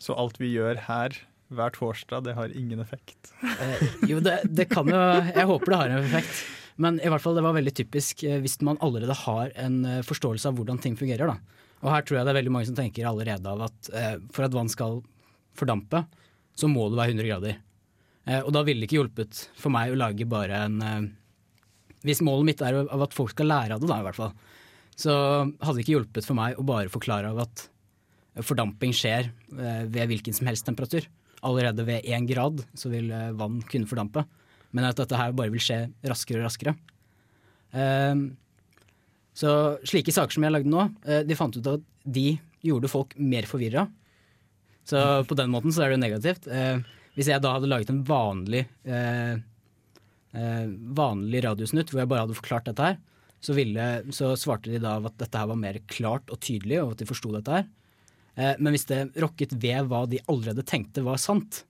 Så 0.00 0.16
alt 0.16 0.40
vi 0.40 0.54
gjør 0.54 0.80
her 0.86 1.18
hver 1.50 1.74
torsdag, 1.74 2.24
det 2.24 2.36
har 2.38 2.52
ingen 2.56 2.80
effekt. 2.82 3.32
Eh, 3.42 3.82
jo, 4.08 4.20
det, 4.22 4.38
det 4.46 4.68
kan 4.70 4.88
jo 4.88 4.96
Jeg 4.96 5.46
håper 5.50 5.72
det 5.72 5.80
har 5.80 5.94
en 5.94 6.04
effekt. 6.04 6.42
Men 6.80 7.00
i 7.02 7.10
hvert 7.10 7.20
fall 7.20 7.36
det 7.36 7.44
var 7.44 7.56
veldig 7.56 7.72
typisk 7.76 8.22
eh, 8.24 8.38
hvis 8.40 8.60
man 8.64 8.78
allerede 8.80 9.16
har 9.26 9.50
en 9.60 9.80
eh, 9.84 10.04
forståelse 10.06 10.48
av 10.48 10.56
hvordan 10.56 10.78
ting 10.80 10.96
fungerer. 10.96 11.28
Da. 11.28 11.66
Og 11.82 11.90
her 11.92 12.04
tror 12.06 12.20
jeg 12.20 12.28
det 12.28 12.32
er 12.32 12.38
veldig 12.40 12.52
mange 12.54 12.68
som 12.70 12.78
tenker 12.78 13.08
allerede 13.08 13.50
av 13.50 13.66
at 13.66 13.90
eh, 13.96 14.14
for 14.32 14.46
at 14.46 14.54
vann 14.56 14.70
skal 14.72 15.00
fordampe, 15.58 16.04
så 16.56 16.70
må 16.70 16.86
det 16.88 17.00
være 17.00 17.16
100 17.16 17.28
grader. 17.28 17.58
Eh, 18.28 18.40
og 18.40 18.52
da 18.56 18.62
ville 18.66 18.84
det 18.84 18.90
ikke 18.90 19.00
hjulpet 19.00 19.42
for 19.58 19.74
meg 19.74 19.92
å 19.92 19.98
lage 19.98 20.28
bare 20.28 20.64
en 20.68 20.78
eh, 20.84 21.00
Hvis 22.06 22.22
målet 22.24 22.46
mitt 22.48 22.62
er 22.64 22.78
av 22.80 23.02
at 23.04 23.16
folk 23.16 23.34
skal 23.34 23.50
lære 23.50 23.76
av 23.76 23.82
det, 23.82 23.90
da 23.90 23.98
i 24.00 24.06
hvert 24.06 24.16
fall, 24.16 24.32
så 24.96 25.12
hadde 25.60 25.74
det 25.76 25.84
ikke 25.84 25.98
hjulpet 25.98 26.24
for 26.28 26.38
meg 26.38 26.56
å 26.56 26.64
bare 26.64 26.92
forklare 26.92 27.32
av 27.32 27.42
at 27.44 27.66
fordamping 28.46 28.92
skjer 28.96 29.30
eh, 29.30 29.84
ved 29.90 30.10
hvilken 30.10 30.36
som 30.36 30.48
helst 30.50 30.66
temperatur. 30.68 31.06
Allerede 31.46 31.86
ved 31.86 32.06
én 32.08 32.28
grad 32.28 32.62
så 32.76 32.92
vil 32.92 33.10
eh, 33.14 33.32
vann 33.36 33.60
kunne 33.70 33.88
fordampe. 33.90 34.24
Men 34.76 34.86
at 34.86 35.00
dette 35.00 35.18
her 35.18 35.34
bare 35.36 35.52
vil 35.52 35.62
skje 35.62 35.82
raskere 36.06 36.42
og 36.42 36.46
raskere. 36.46 36.76
Ehm, 37.74 38.24
så 39.34 39.78
slike 39.86 40.14
saker 40.14 40.36
som 40.36 40.46
jeg 40.46 40.54
lagde 40.54 40.70
nå, 40.70 40.86
eh, 41.06 41.24
de 41.26 41.38
fant 41.38 41.56
ut 41.56 41.70
at 41.72 41.84
de 42.06 42.32
gjorde 42.66 42.90
folk 42.92 43.16
mer 43.18 43.48
forvirra. 43.50 43.86
Så 44.86 45.00
på 45.28 45.36
den 45.38 45.50
måten 45.52 45.74
så 45.74 45.84
er 45.84 45.90
det 45.90 45.98
jo 45.98 46.02
negativt. 46.02 46.46
Hvis 47.14 47.28
jeg 47.30 47.42
da 47.44 47.52
hadde 47.54 47.68
laget 47.68 47.92
en 47.92 48.00
vanlig 48.04 48.64
vanlig 50.32 51.42
radiosnutt 51.44 51.92
hvor 51.92 52.00
jeg 52.02 52.10
bare 52.10 52.24
hadde 52.24 52.36
forklart 52.38 52.66
dette 52.66 52.88
her, 52.88 52.96
så, 53.40 53.54
ville, 53.56 53.86
så 54.12 54.32
svarte 54.36 54.72
de 54.72 54.80
da 54.82 54.98
at 54.98 55.16
dette 55.20 55.40
her 55.40 55.48
var 55.48 55.60
mer 55.60 55.78
klart 55.90 56.32
og 56.32 56.40
tydelig, 56.44 56.80
og 56.82 56.94
at 56.94 57.02
de 57.02 57.08
forsto 57.08 57.32
dette 57.32 57.54
her. 57.54 57.68
Eh, 58.36 58.54
men 58.58 58.74
hvis 58.74 58.86
det 58.90 59.02
rokket 59.20 59.54
ved 59.60 59.90
hva 59.90 60.04
de 60.10 60.22
allerede 60.30 60.64
tenkte 60.66 61.04
var 61.06 61.20
sant, 61.22 61.64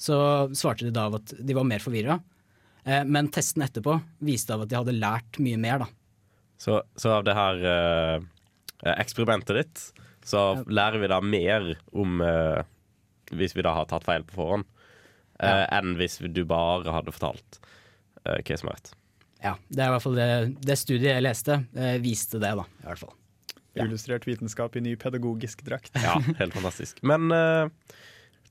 så 0.00 0.48
svarte 0.56 0.86
de 0.86 0.94
da 0.96 1.08
av 1.10 1.18
at 1.20 1.34
de 1.36 1.56
var 1.56 1.66
mer 1.68 1.82
forvirra. 1.84 2.18
Eh, 2.84 3.04
men 3.04 3.28
testen 3.32 3.64
etterpå 3.66 3.98
viste 4.24 4.54
av 4.54 4.64
at 4.64 4.70
de 4.72 4.78
hadde 4.78 4.96
lært 4.96 5.40
mye 5.42 5.60
mer, 5.60 5.84
da. 5.84 5.90
Så, 6.60 6.82
så 6.96 7.16
av 7.18 7.24
det 7.24 7.36
her 7.36 7.62
eh, 7.68 8.28
eksperimentet 8.96 9.56
ditt, 9.60 9.84
så 10.24 10.62
lærer 10.68 11.00
vi 11.00 11.08
da 11.08 11.20
mer 11.24 11.70
om 11.96 12.20
eh, 12.20 12.60
Hvis 13.32 13.54
vi 13.56 13.62
da 13.64 13.72
har 13.76 13.86
tatt 13.88 14.04
feil 14.04 14.24
på 14.26 14.36
forhånd, 14.36 14.66
eh, 15.40 15.64
enn 15.76 15.94
hvis 15.96 16.18
du 16.20 16.42
bare 16.48 16.90
hadde 16.92 17.14
fortalt 17.14 17.60
eh, 18.26 18.40
hva 18.42 18.58
som 18.58 18.72
er 18.72 18.76
rett. 18.76 18.90
Ja, 19.40 19.54
Det 19.68 19.80
er 19.80 19.88
i 19.88 19.94
hvert 19.94 20.04
fall 20.04 20.18
det, 20.18 20.28
det 20.66 20.76
studiet 20.76 21.14
jeg 21.14 21.24
leste, 21.24 21.60
eh, 21.76 21.96
viste 22.02 22.40
det, 22.42 22.50
da. 22.58 22.66
i 22.82 22.88
hvert 22.88 23.04
fall. 23.04 23.14
Illustrert 23.78 24.26
vitenskap 24.26 24.76
i 24.76 24.82
ny 24.82 24.96
pedagogisk 24.98 25.62
drakt. 25.66 25.92
Ja, 26.02 26.16
helt 26.40 26.56
fantastisk. 26.56 27.02
Men 27.06 27.30
uh, 27.30 27.68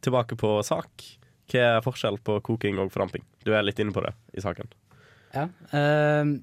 tilbake 0.06 0.38
på 0.40 0.54
sak. 0.64 1.08
Hva 1.50 1.66
er 1.66 1.84
forskjell 1.84 2.20
på 2.24 2.38
koking 2.46 2.80
og 2.80 2.94
fordamping? 2.94 3.26
Du 3.44 3.52
er 3.58 3.66
litt 3.66 3.80
inne 3.82 3.96
på 3.96 4.04
det 4.06 4.14
i 4.38 4.44
saken. 4.46 4.70
Ja, 5.36 5.50
uh, 5.74 6.38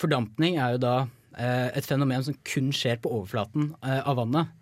Fordampning 0.00 0.56
er 0.56 0.76
jo 0.76 0.80
da 0.80 0.94
uh, 1.04 1.68
et 1.76 1.84
fenomen 1.84 2.22
som 2.24 2.36
kun 2.46 2.70
skjer 2.72 2.96
på 3.02 3.10
overflaten 3.12 3.74
av 3.82 4.16
vannet. 4.16 4.54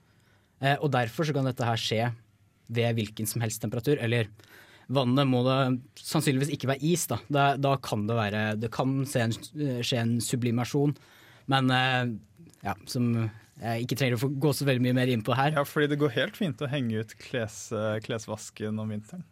Eh, 0.58 0.78
og 0.82 0.90
derfor 0.94 1.26
så 1.26 1.34
kan 1.34 1.46
dette 1.46 1.66
her 1.66 1.80
skje 1.80 2.04
ved 2.74 2.96
hvilken 2.98 3.28
som 3.30 3.42
helst 3.44 3.62
temperatur. 3.62 3.98
Eller 4.02 4.30
vannet 4.92 5.28
må 5.28 5.44
da 5.46 5.58
sannsynligvis 6.00 6.52
ikke 6.54 6.72
være 6.72 6.84
is. 6.90 7.06
Da, 7.10 7.20
da, 7.32 7.50
da 7.60 7.76
kan 7.82 8.06
det 8.08 8.18
være 8.18 8.44
Det 8.60 8.72
kan 8.74 9.00
skje 9.08 9.26
en, 9.28 9.36
skje 9.84 10.02
en 10.02 10.16
sublimasjon, 10.24 10.96
men 11.52 11.74
eh, 11.74 12.14
ja, 12.64 12.74
som 12.90 13.10
jeg 13.58 13.84
ikke 13.84 13.98
trenger 13.98 14.18
å 14.18 14.30
gå 14.30 14.52
så 14.54 14.66
veldig 14.68 14.84
mye 14.86 14.96
mer 15.00 15.10
inn 15.12 15.24
på 15.26 15.34
her. 15.34 15.52
Ja, 15.56 15.64
fordi 15.66 15.90
det 15.92 16.00
går 16.00 16.14
helt 16.14 16.38
fint 16.38 16.62
å 16.62 16.70
henge 16.70 17.02
ut 17.02 17.14
kles, 17.20 17.68
klesvasken 18.06 18.78
om 18.78 18.94
vinteren. 18.94 19.26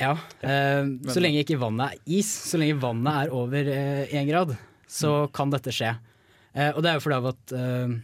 Ja, 0.00 0.16
eh, 0.40 0.84
så 1.12 1.20
lenge 1.22 1.42
ikke 1.44 1.60
vannet 1.60 1.94
er 1.94 2.16
is, 2.18 2.30
så 2.50 2.60
lenge 2.60 2.80
vannet 2.82 3.26
er 3.26 3.34
over 3.36 3.68
én 3.72 4.28
grad, 4.28 4.56
så 4.88 5.26
kan 5.32 5.52
dette 5.52 5.72
skje. 5.74 5.92
Eh, 6.52 6.72
og 6.72 6.82
det 6.84 6.90
er 6.90 6.98
jo 6.98 7.04
fordi 7.04 7.18
av 7.20 7.28
at 7.32 7.54
eh, 7.56 7.94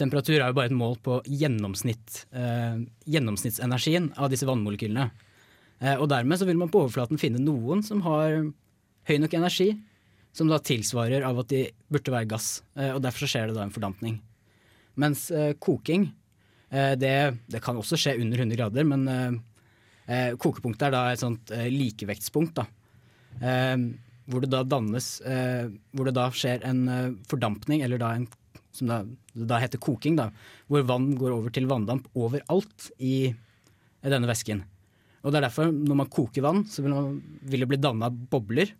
temperatur 0.00 0.36
er 0.36 0.48
jo 0.48 0.56
bare 0.56 0.70
et 0.70 0.76
mål 0.76 0.98
på 1.04 1.20
gjennomsnitt, 1.28 2.24
eh, 2.36 2.82
gjennomsnittsenergien 3.10 4.10
av 4.20 4.32
disse 4.32 4.48
vannmolekylene. 4.48 5.08
Eh, 5.80 5.96
og 5.96 6.08
dermed 6.12 6.40
så 6.40 6.48
vil 6.48 6.60
man 6.60 6.72
på 6.72 6.84
overflaten 6.84 7.20
finne 7.20 7.42
noen 7.42 7.82
som 7.86 8.02
har 8.06 8.40
høy 9.08 9.16
nok 9.20 9.36
energi, 9.38 9.72
som 10.34 10.50
da 10.50 10.58
tilsvarer 10.58 11.24
av 11.26 11.38
at 11.44 11.50
de 11.52 11.64
burde 11.92 12.12
være 12.12 12.28
gass. 12.34 12.58
Eh, 12.74 12.90
og 12.94 13.02
derfor 13.04 13.24
så 13.24 13.30
skjer 13.30 13.50
det 13.50 13.58
da 13.58 13.64
en 13.66 13.74
fordampning. 13.74 14.18
Mens 15.00 15.28
eh, 15.34 15.52
koking, 15.62 16.08
eh, 16.74 16.94
det, 16.98 17.16
det 17.50 17.62
kan 17.62 17.78
også 17.78 17.98
skje 18.00 18.16
under 18.22 18.42
100 18.42 18.58
grader, 18.58 18.88
men 18.88 19.42
kokepunktet 20.36 20.82
er 20.84 20.92
da 20.92 21.02
et 21.08 21.20
sånt 21.22 21.48
likevektspunkt. 21.72 22.58
da. 22.58 22.66
Hvor 24.28 24.42
det 24.44 24.50
da 24.52 24.58
dannes 24.68 25.06
Hvor 25.24 26.04
det 26.04 26.12
da 26.18 26.26
skjer 26.28 26.60
en 26.68 26.82
fordampning, 27.24 27.80
eller 27.80 28.02
da 28.02 28.10
en 28.12 28.26
som 28.74 28.90
da, 28.90 28.98
det 29.32 29.46
da 29.48 29.62
heter 29.62 29.80
koking, 29.80 30.18
da, 30.18 30.28
hvor 30.68 30.84
vann 30.84 31.14
går 31.16 31.32
over 31.32 31.54
til 31.54 31.70
vanndamp 31.70 32.10
overalt 32.18 32.90
i 32.98 33.30
denne 34.02 34.28
væsken. 34.28 34.60
Og 35.24 35.32
det 35.32 35.38
er 35.38 35.46
derfor, 35.46 35.70
når 35.72 36.00
man 36.02 36.10
koker 36.12 36.44
vann, 36.44 36.64
så 36.68 36.84
vil, 36.84 36.92
man, 36.92 37.20
vil 37.48 37.64
det 37.64 37.70
bli 37.70 37.80
danna 37.80 38.10
bobler. 38.12 38.74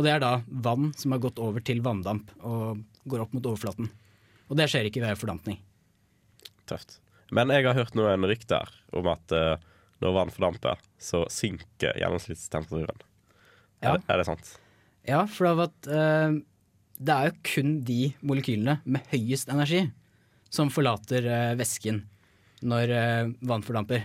Og 0.00 0.06
det 0.06 0.14
er 0.14 0.22
da 0.22 0.38
vann 0.64 0.94
som 0.96 1.12
har 1.12 1.20
gått 1.20 1.40
over 1.44 1.60
til 1.60 1.82
vanndamp 1.84 2.30
og 2.40 2.78
går 3.04 3.26
opp 3.26 3.34
mot 3.36 3.46
overflaten. 3.50 3.90
Og 4.48 4.56
det 4.56 4.70
skjer 4.72 4.88
ikke 4.88 5.02
ved 5.04 5.18
fordampning. 5.20 5.58
Tøft. 6.64 7.02
Men 7.28 7.52
jeg 7.52 7.66
har 7.68 7.76
hørt 7.76 7.92
noen 7.98 8.24
rykter 8.24 8.72
om 8.96 9.10
at 9.12 9.34
uh, 9.36 9.60
når 10.00 10.16
vann 10.16 10.32
fordamper, 10.32 10.80
så 10.96 11.26
synker 11.28 12.00
gjennomsnittstemperaturen. 12.00 13.04
Ja. 13.84 13.98
Er, 13.98 14.00
er 14.08 14.22
det 14.22 14.26
sant? 14.30 14.54
Ja, 15.04 15.20
for 15.28 15.52
at 15.66 15.90
uh, 15.92 16.40
det 16.96 17.16
er 17.18 17.28
jo 17.28 17.38
kun 17.52 17.76
de 17.84 18.00
molekylene 18.24 18.80
med 18.88 19.12
høyest 19.12 19.52
energi 19.52 19.84
som 20.48 20.72
forlater 20.72 21.28
uh, 21.28 21.58
væsken 21.60 22.06
når 22.64 22.90
vann 23.48 23.62
fordamper. 23.64 24.02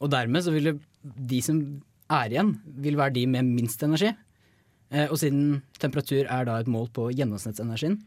Og 0.00 0.08
dermed 0.12 0.44
så 0.44 0.52
vil 0.54 0.70
de 1.00 1.40
som 1.44 1.58
er 2.08 2.32
igjen, 2.32 2.54
vil 2.80 2.96
være 2.96 3.12
de 3.18 3.26
med 3.28 3.48
minst 3.48 3.82
energi. 3.84 4.14
Eh, 4.90 5.06
og 5.06 5.18
siden 5.22 5.60
temperatur 5.78 6.24
er 6.26 6.46
da 6.48 6.58
et 6.60 6.70
mål 6.70 6.88
på 6.94 7.08
gjennomsnittsenergien, 7.14 7.98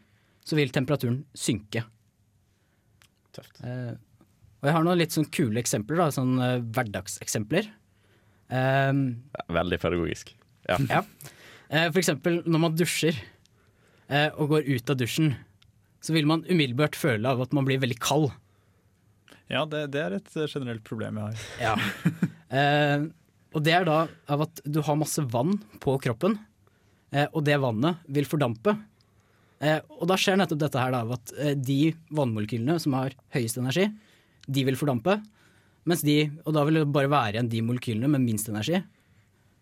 så 0.43 0.57
vil 0.59 0.73
temperaturen 0.75 1.21
synke. 1.37 1.85
Tøft. 3.33 3.61
Eh, 3.63 3.93
og 4.63 4.67
jeg 4.69 4.75
har 4.77 4.85
noen 4.85 4.99
litt 4.99 5.15
sånn 5.15 5.29
kule 5.33 5.59
eksempler, 5.63 5.99
da, 6.03 6.09
sånn 6.15 6.35
eh, 6.43 6.57
hverdagseksempler. 6.75 7.69
Eh, 8.53 8.91
Veldig 9.59 9.79
pedagogisk. 9.83 10.35
Ja. 10.69 10.77
ja. 10.97 11.01
Eh, 11.69 11.87
For 11.89 11.99
eksempel 12.03 12.41
når 12.45 12.63
man 12.67 12.77
dusjer 12.79 13.17
eh, 14.07 14.29
og 14.35 14.53
går 14.53 14.67
ut 14.69 14.93
av 14.93 14.99
dusjen, 14.99 15.33
så 16.03 16.15
vil 16.15 16.27
man 16.27 16.43
umiddelbart 16.49 16.97
føle 16.99 17.31
av 17.31 17.41
at 17.45 17.53
man 17.55 17.67
blir 17.67 17.79
veldig 17.79 17.99
kald. 18.03 18.31
Ja, 19.51 19.63
det, 19.69 19.85
det 19.93 20.01
er 20.03 20.15
et 20.17 20.31
generelt 20.35 20.83
problem 20.87 21.19
jeg 21.21 21.31
har. 21.31 21.43
Ja. 21.63 21.75
Eh, 22.53 23.07
og 23.57 23.63
det 23.65 23.71
er 23.73 23.85
da 23.87 23.95
av 24.29 24.43
at 24.45 24.59
du 24.61 24.75
har 24.85 24.97
masse 24.99 25.23
vann 25.33 25.55
på 25.81 25.95
kroppen, 26.03 26.35
og 27.31 27.43
det 27.45 27.59
vannet 27.61 28.01
vil 28.15 28.25
fordampe. 28.25 28.73
Eh, 29.63 29.79
og 29.99 30.07
da 30.09 30.17
skjer 30.19 30.39
nettopp 30.39 30.63
dette 30.65 30.81
her 30.81 30.91
da, 30.95 31.03
at 31.15 31.33
eh, 31.39 31.53
de 31.55 31.93
vannmolekylene 32.15 32.75
som 32.83 32.95
har 32.97 33.15
høyest 33.35 33.59
energi, 33.61 33.87
de 34.43 34.65
vil 34.67 34.79
fordampe. 34.79 35.19
Mens 35.87 36.03
de, 36.03 36.17
og 36.43 36.55
da 36.55 36.63
vil 36.67 36.81
det 36.81 36.89
bare 36.95 37.11
være 37.11 37.37
igjen 37.37 37.51
de 37.51 37.61
molekylene 37.63 38.09
med 38.11 38.23
minst 38.25 38.49
energi. 38.51 38.81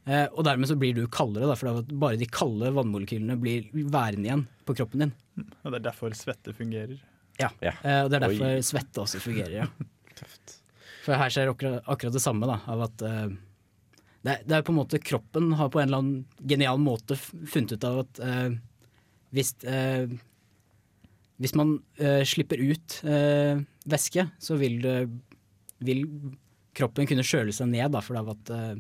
Eh, 0.09 0.25
og 0.31 0.41
dermed 0.47 0.69
så 0.69 0.77
blir 0.79 0.95
du 0.97 1.03
kaldere, 1.13 1.49
da, 1.49 1.57
for 1.57 1.83
bare 2.01 2.17
de 2.17 2.29
kalde 2.29 2.71
vannmolekylene 2.73 3.37
blir 3.41 3.69
værende 3.73 4.29
igjen 4.29 4.47
på 4.65 4.77
kroppen 4.79 5.05
din. 5.05 5.13
Og 5.61 5.69
det 5.69 5.81
er 5.81 5.87
derfor 5.91 6.17
svette 6.17 6.55
fungerer. 6.57 6.97
Ja, 7.39 7.51
Eh, 7.81 8.03
og 8.03 8.09
det 8.11 8.17
er 8.17 8.25
derfor 8.27 8.49
Oi. 8.57 8.65
svette 8.65 9.01
også 9.01 9.21
fungerer, 9.21 9.63
ja. 9.63 9.69
For 11.01 11.17
her 11.17 11.31
skjer 11.33 11.49
akkurat, 11.49 11.87
akkurat 11.89 12.13
det 12.13 12.21
samme, 12.21 12.45
da, 12.45 12.59
av 12.69 12.83
at 12.85 13.03
eh, 13.07 13.31
det, 14.21 14.33
er, 14.33 14.43
det 14.45 14.57
er 14.57 14.65
på 14.65 14.73
en 14.73 14.79
måte 14.81 15.01
Kroppen 15.01 15.53
har 15.57 15.71
på 15.73 15.81
en 15.81 15.89
eller 15.89 16.01
annen 16.03 16.45
genial 16.45 16.81
måte 16.81 17.17
funnet 17.17 17.73
ut 17.73 17.87
av 17.87 18.03
at 18.03 18.21
eh, 18.25 18.51
hvis, 19.33 19.55
eh, 19.65 20.11
hvis 21.41 21.55
man 21.57 21.77
eh, 21.97 22.21
slipper 22.27 22.61
ut 22.61 22.99
eh, 23.07 23.63
væske, 23.89 24.27
så 24.37 24.57
vil, 24.61 24.77
det, 24.83 24.95
vil 25.81 26.05
kroppen 26.77 27.09
kunne 27.09 27.25
kjøle 27.25 27.55
seg 27.55 27.71
ned, 27.71 27.89
da, 27.95 28.03
for 28.05 28.19
av 28.19 28.33
at 28.35 28.53
eh, 28.53 28.75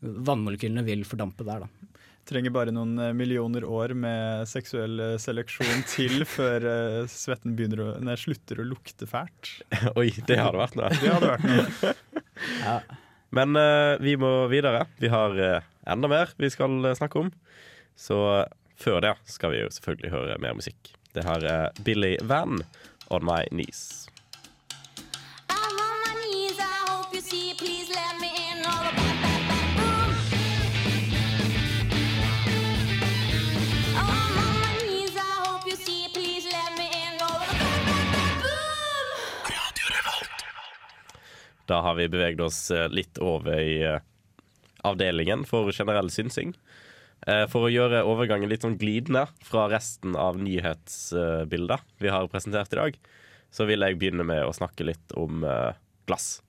vannmolekylene 0.00 0.82
vil 0.86 1.06
fordampe 1.06 1.46
der. 1.46 1.66
Da. 1.66 2.04
Trenger 2.28 2.52
bare 2.52 2.74
noen 2.74 2.98
eh, 2.98 3.14
millioner 3.16 3.64
år 3.64 3.94
med 3.94 4.48
seksuell 4.50 5.20
seleksjon 5.22 5.84
til 5.92 6.24
før 6.36 6.66
eh, 6.72 7.02
svetten 7.12 7.54
begynner 7.58 7.84
å, 7.84 7.90
nei, 8.02 8.18
slutter 8.18 8.64
å 8.64 8.66
lukte 8.74 9.06
fælt. 9.10 9.58
Oi, 10.00 10.10
det 10.26 10.40
hadde 10.40 10.64
vært 10.64 10.80
noe. 10.80 10.90
Det 10.98 11.12
hadde 11.14 11.36
vært 11.36 11.52
noe. 11.52 12.72
Men 13.34 13.56
eh, 13.56 13.96
vi 14.00 14.16
må 14.20 14.46
videre. 14.52 14.86
Vi 14.98 15.10
har 15.12 15.36
eh, 15.36 15.66
enda 15.88 16.08
mer 16.10 16.32
vi 16.40 16.50
skal 16.52 16.78
eh, 16.84 16.96
snakke 16.96 17.24
om. 17.26 17.32
Så 17.98 18.18
eh, 18.38 18.46
før 18.78 19.02
det 19.04 19.14
skal 19.28 19.52
vi 19.54 19.62
jo 19.62 19.72
selvfølgelig 19.74 20.12
høre 20.14 20.38
mer 20.42 20.56
musikk. 20.58 20.92
Det 21.16 21.24
her 21.26 21.44
er 21.44 21.82
Billy 21.84 22.16
Van, 22.22 22.62
'On 23.10 23.24
My 23.24 23.44
Knees'. 23.52 24.07
Da 41.68 41.82
har 41.84 41.94
vi 41.94 42.08
beveget 42.08 42.40
oss 42.40 42.70
eh, 42.70 42.88
litt 42.88 43.18
over 43.20 43.60
i 43.60 43.82
eh, 43.84 44.00
avdelingen 44.88 45.44
for 45.48 45.68
generell 45.72 46.08
synsing. 46.10 46.54
Eh, 47.26 47.44
For 47.52 47.66
å 47.66 47.72
gjøre 47.72 48.06
overgangen 48.08 48.48
litt 48.48 48.64
sånn 48.64 48.78
glidende 48.80 49.26
fra 49.44 49.66
resten 49.68 50.16
av 50.16 50.40
nyhetsbildet 50.40 51.84
vi 52.00 52.12
har 52.14 52.30
presentert 52.32 52.72
i 52.72 52.80
dag, 52.80 52.96
så 53.52 53.68
vil 53.68 53.84
jeg 53.84 53.98
begynne 54.00 54.24
med 54.28 54.46
å 54.46 54.54
snakke 54.56 54.86
litt 54.88 55.12
om 55.16 55.40
glass. 56.04 56.42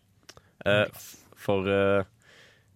For 1.40 1.68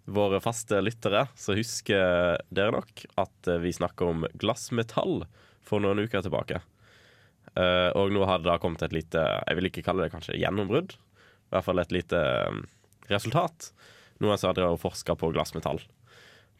våre 0.07 0.39
faste 0.39 0.79
lyttere 0.79 1.25
så 1.35 1.57
husker 1.57 2.39
dere 2.47 2.71
nok 2.71 3.03
at 3.19 3.49
vi 3.59 3.73
snakka 3.75 4.07
om 4.07 4.23
glassmetall 4.39 5.25
for 5.59 5.83
noen 5.83 6.05
uker 6.07 6.23
tilbake. 6.23 6.61
Og 7.99 8.15
nå 8.15 8.23
har 8.29 8.39
det 8.39 8.47
da 8.47 8.55
kommet 8.63 8.87
et 8.87 8.95
lite 8.95 9.19
Jeg 9.19 9.59
vil 9.59 9.67
ikke 9.67 9.83
kalle 9.83 10.07
det 10.07 10.15
kanskje 10.15 10.39
gjennombrudd. 10.39 10.95
I 11.53 11.59
hvert 11.59 11.67
fall 11.67 11.83
et 11.83 11.91
lite 11.93 12.17
eh, 12.17 12.61
resultat. 13.11 13.69
Noen 14.25 14.39
som 14.41 14.55
har 14.57 14.77
forska 14.81 15.13
på 15.19 15.29
glassmetall. 15.35 15.77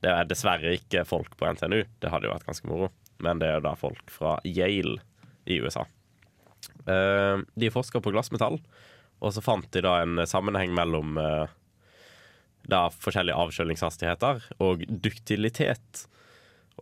Det 0.03 0.11
er 0.11 0.27
dessverre 0.29 0.75
ikke 0.77 1.01
folk 1.07 1.33
på 1.39 1.47
NTNU, 1.49 1.79
det 1.97 2.11
hadde 2.11 2.27
jo 2.27 2.33
vært 2.35 2.45
ganske 2.45 2.69
moro. 2.69 2.91
Men 3.23 3.41
det 3.41 3.49
er 3.49 3.57
jo 3.57 3.65
da 3.65 3.73
folk 3.79 4.13
fra 4.13 4.35
Yale 4.45 4.99
i 5.49 5.57
USA. 5.63 5.87
Eh, 6.85 7.41
de 7.41 7.71
forska 7.73 8.03
på 8.03 8.13
glassmetall, 8.13 8.59
og 9.23 9.33
så 9.33 9.41
fant 9.41 9.65
de 9.73 9.81
da 9.81 9.95
en 10.03 10.21
sammenheng 10.29 10.75
mellom 10.77 11.17
eh, 11.17 11.57
da 12.69 12.85
forskjellige 12.93 13.39
avkjølingshastigheter 13.47 14.45
og 14.61 14.85
duktilitet. 14.87 16.05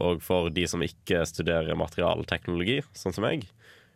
Og 0.04 0.19
for 0.24 0.52
de 0.52 0.67
som 0.67 0.84
ikke 0.84 1.24
studerer 1.30 1.80
materialteknologi, 1.80 2.82
sånn 2.91 3.15
som 3.15 3.24
meg, 3.24 3.47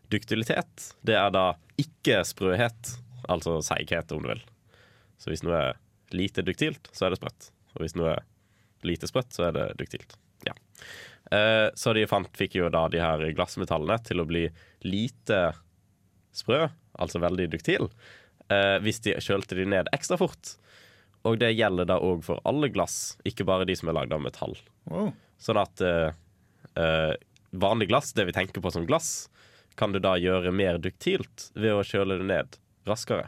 duktilitet, 0.08 0.94
det 1.04 1.18
er 1.20 1.36
da 1.36 1.50
ikke 1.82 2.24
sprøhet, 2.28 2.96
altså 3.32 3.58
seighet, 3.66 4.12
om 4.16 4.24
du 4.24 4.32
vil. 4.34 4.44
Så 5.22 5.32
hvis 5.32 5.44
noe 5.46 5.58
er 5.58 5.82
lite 6.16 6.44
duktilt, 6.46 6.90
så 6.94 7.08
er 7.08 7.14
det 7.14 7.20
sprøtt. 7.22 7.50
Og 7.76 7.84
hvis 7.84 7.96
noe 7.98 8.16
er 8.16 8.24
lite 8.86 9.10
sprøtt, 9.10 9.34
så 9.36 9.50
er 9.50 9.56
det 9.56 9.66
duktilt. 9.80 10.18
Ja. 10.46 10.56
Eh, 11.32 11.68
så 11.76 11.94
de 11.98 12.06
fant, 12.10 12.30
fikk 12.38 12.60
jo 12.60 12.70
da 12.74 12.86
de 12.92 13.02
her 13.02 13.24
glassmetallene 13.38 13.98
til 14.06 14.22
å 14.22 14.28
bli 14.30 14.46
lite 14.86 15.40
sprø, 16.36 16.68
altså 17.00 17.22
veldig 17.24 17.48
duktil, 17.56 17.90
eh, 18.52 18.78
hvis 18.84 19.02
de 19.08 19.16
kjølte 19.24 19.58
de 19.58 19.68
ned 19.72 19.90
ekstra 19.96 20.20
fort. 20.22 20.56
Og 21.26 21.40
det 21.42 21.56
gjelder 21.56 21.88
da 21.90 21.98
òg 22.04 22.22
for 22.28 22.42
alle 22.46 22.70
glass, 22.70 23.16
ikke 23.26 23.48
bare 23.48 23.66
de 23.66 23.76
som 23.78 23.90
er 23.90 23.98
lagd 23.98 24.14
av 24.14 24.22
metall. 24.22 24.54
Wow. 24.92 25.14
Sånn 25.42 25.58
at 25.58 25.82
eh, 25.82 26.12
eh, 26.78 27.14
vanlig 27.56 27.90
glass, 27.90 28.14
det 28.14 28.28
vi 28.30 28.36
tenker 28.36 28.62
på 28.62 28.72
som 28.74 28.86
glass, 28.86 29.32
kan 29.76 29.92
du 29.92 30.00
da 30.00 30.14
gjøre 30.22 30.54
mer 30.56 30.78
duktilt 30.80 31.50
ved 31.56 31.74
å 31.74 31.84
kjøle 31.84 32.20
det 32.22 32.30
ned 32.30 32.60
raskere. 32.88 33.28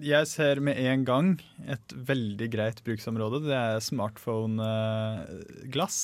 Jeg 0.00 0.24
ser 0.30 0.60
med 0.64 0.78
en 0.80 1.02
gang 1.04 1.34
et 1.68 1.92
veldig 1.92 2.46
greit 2.54 2.78
bruksområde. 2.86 3.42
Det 3.44 3.52
er 3.56 3.80
smartphone-glass. 3.84 5.98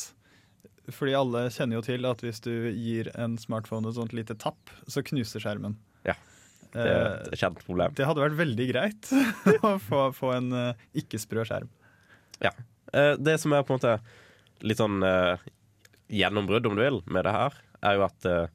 Fordi 0.93 1.15
alle 1.17 1.47
kjenner 1.53 1.77
jo 1.79 1.83
til 1.85 2.05
at 2.09 2.21
hvis 2.25 2.41
du 2.45 2.53
gir 2.73 3.09
en 3.21 3.37
smartphone 3.41 3.89
et 3.91 3.97
sånt 3.97 4.13
lite 4.17 4.35
tapp, 4.41 4.71
så 4.89 5.03
knuser 5.05 5.41
skjermen. 5.45 5.75
Ja. 6.09 6.15
Det 6.73 6.85
er 6.85 7.29
et 7.33 7.41
kjent 7.41 7.61
problem. 7.65 7.93
Det 7.97 8.07
hadde 8.09 8.25
vært 8.25 8.39
veldig 8.41 8.67
greit 8.71 9.03
å 9.69 9.71
få, 9.81 10.01
få 10.17 10.29
en 10.37 10.49
eh, 10.57 10.75
ikke-sprø 11.01 11.43
skjerm. 11.49 11.69
Ja. 12.45 12.53
Eh, 12.93 13.15
Det 13.21 13.37
som 13.41 13.53
er 13.57 13.63
på 13.65 13.73
en 13.73 13.79
måte 13.81 13.95
litt 14.69 14.81
sånn 14.81 14.99
eh, 15.05 15.37
gjennombrudd, 16.13 16.67
om 16.69 16.77
du 16.77 16.83
vil, 16.85 16.99
med 17.09 17.23
det 17.29 17.35
her, 17.37 17.53
er 17.85 17.93
jo 17.99 18.03
at 18.09 18.21
eh, 18.29 18.47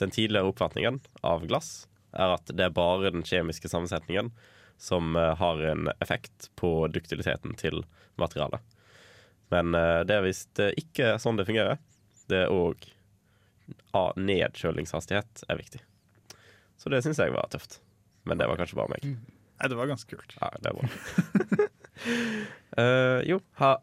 den 0.00 0.10
tidligere 0.12 0.48
oppfatningen 0.52 0.96
av 1.28 1.38
glass 1.48 1.68
er 2.12 2.34
at 2.36 2.50
det 2.52 2.66
er 2.66 2.74
bare 2.76 3.12
den 3.14 3.24
kjemiske 3.26 3.70
sammensetningen 3.72 4.30
som 4.82 5.16
eh, 5.16 5.34
har 5.38 5.62
en 5.72 5.88
effekt 6.00 6.50
på 6.58 6.88
duktiliteten 6.92 7.54
til 7.60 7.84
materialet. 8.20 8.60
Men 9.52 9.74
eh, 9.78 10.00
det 10.08 10.16
er 10.16 10.26
visst 10.26 10.62
eh, 10.62 10.74
ikke 10.80 11.16
sånn 11.22 11.38
det 11.38 11.46
fungerer. 11.48 11.80
Det 12.30 12.44
er 12.46 12.52
òg 12.52 12.88
nedkjølingshastighet 14.18 15.44
er 15.48 15.60
viktig. 15.60 15.82
Så 16.80 16.90
det 16.92 17.02
syns 17.04 17.20
jeg 17.22 17.34
var 17.34 17.50
tøft. 17.52 17.78
Men 18.26 18.40
det 18.40 18.48
var 18.50 18.58
kanskje 18.58 18.78
bare 18.78 18.94
meg. 18.94 19.06
Nei, 19.06 19.68
det 19.70 19.78
var 19.78 19.90
ganske 19.90 20.16
kult. 20.16 20.36
Ja, 20.40 20.50
det 20.62 20.76
var. 20.78 20.90
Eh, 22.72 23.18
jo, 23.28 23.36
ha, 23.60 23.74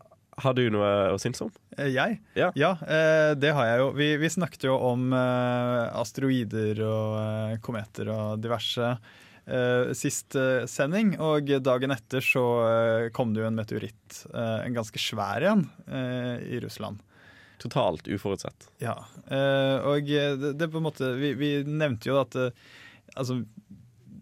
har 0.43 0.53
du 0.57 0.63
noe 0.73 0.89
å 1.13 1.17
synes 1.21 1.41
om? 1.45 1.51
Eh, 1.77 1.89
Jeg? 1.93 2.19
Ja. 2.35 2.49
eh, 2.87 3.31
det 3.39 3.51
har 3.55 3.65
jeg 3.69 3.79
jo. 3.83 3.87
Vi, 3.97 4.09
vi 4.21 4.29
snakket 4.33 4.65
jo 4.69 4.75
om 4.89 5.09
eh, 5.13 5.87
asteroider 5.99 6.81
og 6.87 7.59
kometer 7.65 8.09
og 8.13 8.39
diverse 8.43 8.89
eh, 8.93 9.91
sist 9.97 10.37
sending, 10.69 11.15
og 11.19 11.49
dagen 11.65 11.91
etter 11.95 12.23
så 12.23 12.45
kom 13.15 13.33
det 13.35 13.43
jo 13.43 13.49
en 13.51 13.57
meteoritt, 13.59 14.23
en 14.33 14.75
ganske 14.75 15.01
svær 15.01 15.45
en, 15.53 15.65
eh, 15.87 16.35
i 16.55 16.59
Russland. 16.63 17.01
Totalt 17.59 18.07
uforutsett. 18.07 18.69
Ja, 18.79 18.93
eh, 19.27 19.77
og 19.83 20.07
det, 20.07 20.53
det 20.55 20.69
på 20.71 20.79
en 20.79 20.85
måte 20.85 21.09
Vi, 21.19 21.33
vi 21.35 21.49
nevnte 21.67 22.07
jo 22.07 22.21
at 22.21 22.37
altså, 23.19 23.41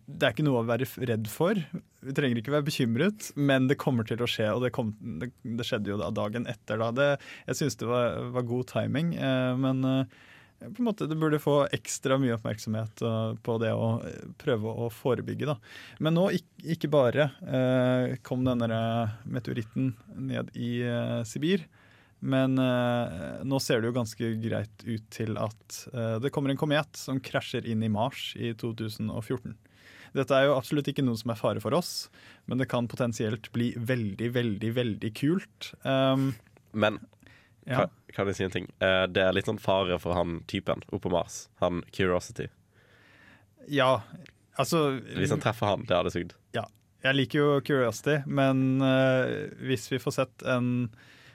det 0.07 0.23
er 0.25 0.33
ikke 0.33 0.45
noe 0.47 0.63
å 0.63 0.65
være 0.65 0.87
redd 1.05 1.27
for. 1.29 1.59
Vi 2.05 2.13
trenger 2.13 2.39
ikke 2.39 2.53
være 2.53 2.67
bekymret, 2.67 3.31
men 3.35 3.67
det 3.69 3.79
kommer 3.81 4.05
til 4.07 4.21
å 4.21 4.29
skje, 4.29 4.51
og 4.53 4.63
det, 4.65 4.71
kom, 4.75 4.93
det, 5.21 5.31
det 5.41 5.65
skjedde 5.65 5.93
jo 5.93 5.99
da 6.01 6.11
dagen 6.13 6.45
etter. 6.49 6.77
Da. 6.81 6.91
Det, 6.93 7.07
jeg 7.49 7.61
syns 7.61 7.79
det 7.81 7.89
var, 7.89 8.19
var 8.35 8.45
god 8.47 8.67
timing, 8.69 9.15
eh, 9.17 9.53
men 9.57 9.81
eh, 9.87 10.19
på 10.59 10.81
en 10.81 10.87
måte 10.87 11.07
det 11.09 11.17
burde 11.19 11.41
få 11.41 11.55
ekstra 11.73 12.17
mye 12.21 12.35
oppmerksomhet 12.37 13.01
eh, 13.05 13.33
på 13.45 13.57
det 13.61 13.73
å 13.73 13.89
eh, 14.05 14.29
prøve 14.41 14.73
å 14.85 14.91
forebygge. 14.93 15.49
Da. 15.49 15.57
Men 16.01 16.17
nå 16.17 16.29
ikke, 16.37 16.63
ikke 16.75 16.91
bare 16.93 17.29
eh, 17.45 18.15
kom 18.25 18.45
denne 18.45 18.79
meteoritten 19.25 19.91
ned 20.29 20.53
i 20.57 20.77
eh, 20.85 21.21
Sibir. 21.29 21.67
Men 22.19 22.57
eh, 22.57 23.43
nå 23.45 23.59
ser 23.61 23.81
det 23.81 23.91
jo 23.91 23.97
ganske 23.99 24.31
greit 24.41 24.85
ut 24.87 25.05
til 25.13 25.37
at 25.37 25.81
eh, 25.93 26.17
det 26.23 26.33
kommer 26.33 26.49
en 26.53 26.57
komet 26.57 26.97
som 26.97 27.21
krasjer 27.21 27.67
inn 27.69 27.85
i 27.85 27.91
Mars 27.93 28.31
i 28.37 28.55
2014. 28.57 29.53
Dette 30.15 30.35
er 30.37 30.47
jo 30.47 30.55
absolutt 30.57 30.87
ikke 30.91 31.03
noe 31.05 31.17
som 31.19 31.31
er 31.33 31.39
fare 31.39 31.61
for 31.63 31.75
oss, 31.77 32.09
men 32.47 32.61
det 32.61 32.69
kan 32.71 32.87
potensielt 32.87 33.49
bli 33.55 33.73
veldig, 33.75 34.29
veldig, 34.35 34.71
veldig 34.77 35.11
kult. 35.17 35.73
Um, 35.83 36.33
Men 36.73 36.99
Ja. 37.67 37.87
kan, 38.13 38.27
jeg 38.27 38.35
si 38.35 38.43
en 38.45 38.51
ting? 38.53 38.67
Eh, 38.79 39.07
det 39.11 39.23
er 39.23 39.33
litt 39.35 39.45
sånn 39.49 39.59
fare 39.59 39.99
for 39.99 40.13
han 40.15 40.41
typen 40.47 40.83
oppe 40.87 41.09
på 41.09 41.11
Mars. 41.11 41.49
Han 41.59 41.83
Curiosity. 41.91 42.47
ja, 43.67 44.01
altså 44.55 45.01
Hvis 45.01 45.33
han 45.33 45.43
treffer 45.43 45.67
han, 45.67 45.83
det 45.83 45.97
hadde 45.97 46.13
sugd. 46.13 46.33
Ja. 46.55 46.63
Jeg 47.03 47.15
liker 47.15 47.39
jo 47.39 47.61
Curiosity, 47.61 48.21
men 48.25 48.81
uh, 48.81 49.51
hvis 49.61 49.85
vi 49.91 49.99
får 50.01 50.15
sett 50.15 50.43
en 50.49 50.89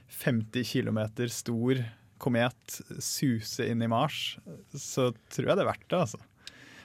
50 0.08 0.64
km 0.66 0.98
stor 1.30 1.84
komet 2.22 2.80
suse 3.02 3.66
inn 3.70 3.82
i 3.82 3.88
Mars, 3.90 4.38
så 4.74 5.10
tror 5.32 5.48
jeg 5.52 5.58
det 5.58 5.64
er 5.64 5.70
verdt 5.70 5.86
det, 5.88 6.00
altså. 6.00 6.20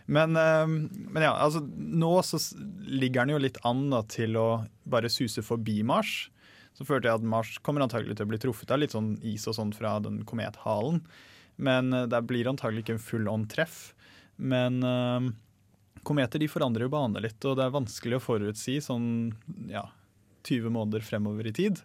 Men, 0.07 0.35
eh, 0.39 0.65
men 0.67 1.23
ja, 1.23 1.33
altså 1.35 1.61
nå 1.67 2.11
så 2.23 2.39
ligger 2.87 3.25
den 3.25 3.35
jo 3.35 3.43
litt 3.43 3.59
an 3.67 3.89
da, 3.91 4.01
til 4.07 4.39
å 4.39 4.47
bare 4.87 5.11
suse 5.11 5.43
forbi 5.43 5.81
Mars. 5.87 6.29
Så 6.77 6.85
følte 6.87 7.09
jeg 7.09 7.19
at 7.19 7.25
Mars 7.25 7.57
kommer 7.65 7.83
antagelig 7.83 8.17
til 8.17 8.27
å 8.27 8.31
bli 8.31 8.39
truffet 8.41 8.71
av 8.71 8.79
litt 8.79 8.93
sånn 8.93 9.15
is 9.25 9.47
og 9.49 9.57
sånn 9.57 9.73
fra 9.75 9.97
den 10.03 10.21
komethalen. 10.29 11.01
Men 11.57 11.91
eh, 11.93 12.07
det 12.09 12.23
blir 12.29 12.49
antagelig 12.49 12.85
ikke 12.85 12.97
en 12.97 13.05
full 13.09 13.29
on 13.31 13.45
treff. 13.51 13.91
Men 14.37 14.79
eh, 14.85 15.29
kometer 16.07 16.39
de 16.39 16.49
forandrer 16.51 16.87
jo 16.87 16.93
bane 16.93 17.23
litt, 17.23 17.39
og 17.43 17.57
det 17.59 17.67
er 17.67 17.75
vanskelig 17.75 18.19
å 18.19 18.23
forutsi 18.23 18.77
sånn 18.83 19.07
ja, 19.71 19.87
20 20.47 20.71
måneder 20.71 21.03
fremover 21.03 21.49
i 21.49 21.55
tid. 21.57 21.81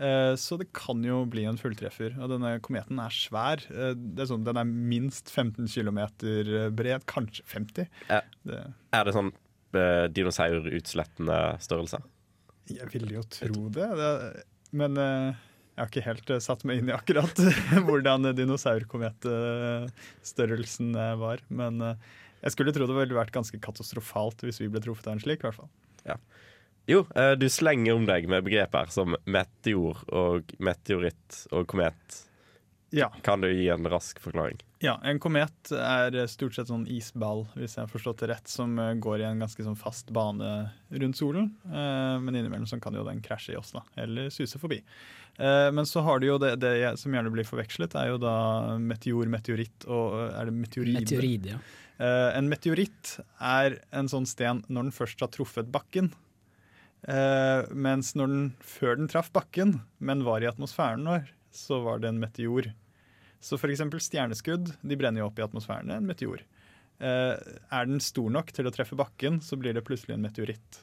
Eh, 0.00 0.34
Så 0.40 0.56
det 0.60 0.68
kan 0.76 1.02
jo 1.04 1.22
bli 1.28 1.44
en 1.48 1.58
fulltreffer. 1.60 2.10
Og 2.20 2.28
denne 2.32 2.54
kometen 2.64 2.98
er 3.02 3.10
svær. 3.14 3.58
Eh, 3.70 3.92
Det 3.94 4.20
er 4.24 4.30
sånn, 4.32 4.44
den 4.46 4.56
er 4.56 4.64
minst 4.64 5.28
15 5.30 5.66
km 5.68 6.00
bred, 6.74 7.04
kanskje 7.10 7.42
50. 7.44 7.86
Er, 8.08 8.22
Det, 8.46 8.62
er 8.96 9.04
det 9.04 9.12
sånn 9.14 9.32
eh, 9.76 10.06
dinosaurutslettende 10.08 11.40
størrelse? 11.60 11.98
jeg 12.70 12.86
ville 12.92 13.10
jo 13.16 13.22
tro 13.26 13.66
det, 13.74 13.82
det 13.98 14.10
men 14.78 14.94
eh, 15.02 15.30
jeg 15.74 15.80
har 15.80 15.88
ikke 15.90 16.04
helt 16.06 16.28
eh, 16.30 16.38
satt 16.44 16.62
meg 16.68 16.78
inn 16.78 16.90
i 16.90 16.94
akkurat 16.94 17.34
hvordan 17.86 18.28
dinosaurkometstørrelsen 18.38 20.88
eh, 20.94 21.14
var. 21.18 21.38
Men 21.48 21.80
eh, 21.82 21.94
jeg 22.44 22.52
skulle 22.54 22.72
tro 22.76 22.86
det 22.86 22.94
ville 22.96 23.16
vært 23.18 23.34
ganske 23.34 23.58
katastrofalt 23.62 24.42
hvis 24.46 24.60
vi 24.62 24.68
ble 24.72 24.80
truffet 24.84 25.08
av 25.10 25.14
en 25.16 25.22
slik. 25.24 25.40
i 25.42 25.46
hvert 25.48 25.58
fall. 25.58 25.70
Jo, 26.90 27.04
eh, 27.14 27.32
du 27.38 27.46
slenger 27.52 27.94
om 27.94 28.08
deg 28.08 28.26
med 28.30 28.42
begreper 28.48 28.90
som 28.90 29.14
meteor 29.30 30.00
og 30.10 30.50
meteoritt 30.58 31.44
og 31.54 31.68
komet. 31.70 32.24
Ja. 32.90 33.06
Kan 33.22 33.40
du 33.44 33.46
gi 33.52 33.68
en 33.70 33.86
rask 33.86 34.18
forklaring? 34.18 34.58
Ja, 34.82 34.96
En 35.06 35.20
komet 35.22 35.70
er 35.76 36.16
stort 36.26 36.56
sett 36.56 36.66
sånn 36.72 36.88
isball, 36.90 37.44
hvis 37.54 37.76
jeg 37.76 37.84
har 37.84 37.90
forstått 37.92 38.24
det 38.24 38.30
rett, 38.32 38.48
som 38.50 38.72
eh, 38.82 38.94
går 38.98 39.20
i 39.22 39.26
en 39.28 39.42
ganske 39.44 39.62
sånn 39.62 39.76
fast 39.78 40.10
bane 40.16 40.48
rundt 40.90 41.18
solen. 41.20 41.52
Eh, 41.70 42.16
Men 42.18 42.34
innimellom 42.40 42.66
så 42.66 42.80
kan 42.82 42.96
jo 42.98 43.04
den 43.06 43.20
krasje 43.22 43.52
i 43.54 43.58
oss, 43.60 43.70
da, 43.76 43.84
eller 44.00 44.30
suse 44.34 44.58
forbi. 44.58 44.80
Eh, 45.38 45.68
Men 45.70 45.86
så 45.86 46.02
har 46.02 46.18
du 46.18 46.26
jo 46.32 46.38
det, 46.42 46.56
det 46.64 46.72
som 46.98 47.12
gjerne 47.14 47.30
blir 47.30 47.46
forvekslet, 47.46 47.94
er 47.94 48.08
jo 48.10 48.18
da 48.18 48.34
meteor, 48.82 49.28
meteoritt 49.30 49.86
og 49.86 50.16
Er 50.32 50.50
det 50.50 50.56
meteorid? 50.56 50.98
Meteorid, 50.98 51.46
ja. 51.52 51.60
Eh, 52.00 52.38
En 52.40 52.48
meteoritt 52.50 53.20
er 53.38 53.78
en 53.92 54.08
sånn 54.10 54.26
sten 54.26 54.64
når 54.66 54.88
den 54.88 54.96
først 54.96 55.20
har 55.22 55.30
truffet 55.30 55.70
bakken. 55.70 56.10
Eh, 57.08 57.62
mens 57.72 58.12
når 58.18 58.32
den, 58.32 58.46
før 58.60 58.98
den 59.00 59.08
traff 59.10 59.30
bakken, 59.32 59.78
men 59.98 60.24
var 60.26 60.44
i 60.44 60.50
atmosfæren 60.50 61.06
vår, 61.08 61.30
så 61.54 61.80
var 61.84 62.02
det 62.02 62.10
en 62.10 62.20
meteor. 62.20 62.70
Så 63.40 63.56
eksempel 63.56 64.02
stjerneskudd 64.04 64.74
de 64.84 64.98
brenner 65.00 65.22
jo 65.22 65.30
opp 65.30 65.40
i 65.40 65.46
atmosfæren. 65.46 65.92
En 65.94 66.08
meteor. 66.08 66.44
Eh, 67.00 67.36
er 67.72 67.88
den 67.88 68.02
stor 68.04 68.28
nok 68.32 68.52
til 68.52 68.68
å 68.68 68.74
treffe 68.74 68.98
bakken, 68.98 69.40
så 69.40 69.56
blir 69.56 69.76
det 69.76 69.86
plutselig 69.86 70.18
en 70.18 70.26
meteoritt. 70.26 70.82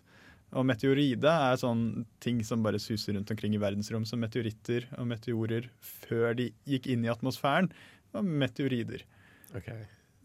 Og 0.58 0.64
meteoride 0.66 1.28
er 1.28 1.60
sånn 1.60 2.08
ting 2.24 2.40
som 2.48 2.64
bare 2.64 2.80
suser 2.80 3.18
rundt 3.18 3.30
omkring 3.34 3.54
i 3.54 3.62
verdensrom. 3.62 4.06
Så 4.08 4.18
meteoritter 4.18 4.88
og 4.98 5.10
meteorer 5.10 5.68
før 5.84 6.34
de 6.40 6.50
gikk 6.70 6.88
inn 6.94 7.04
i 7.06 7.12
atmosfæren, 7.12 7.70
var 8.16 8.24
meteorider. 8.24 9.04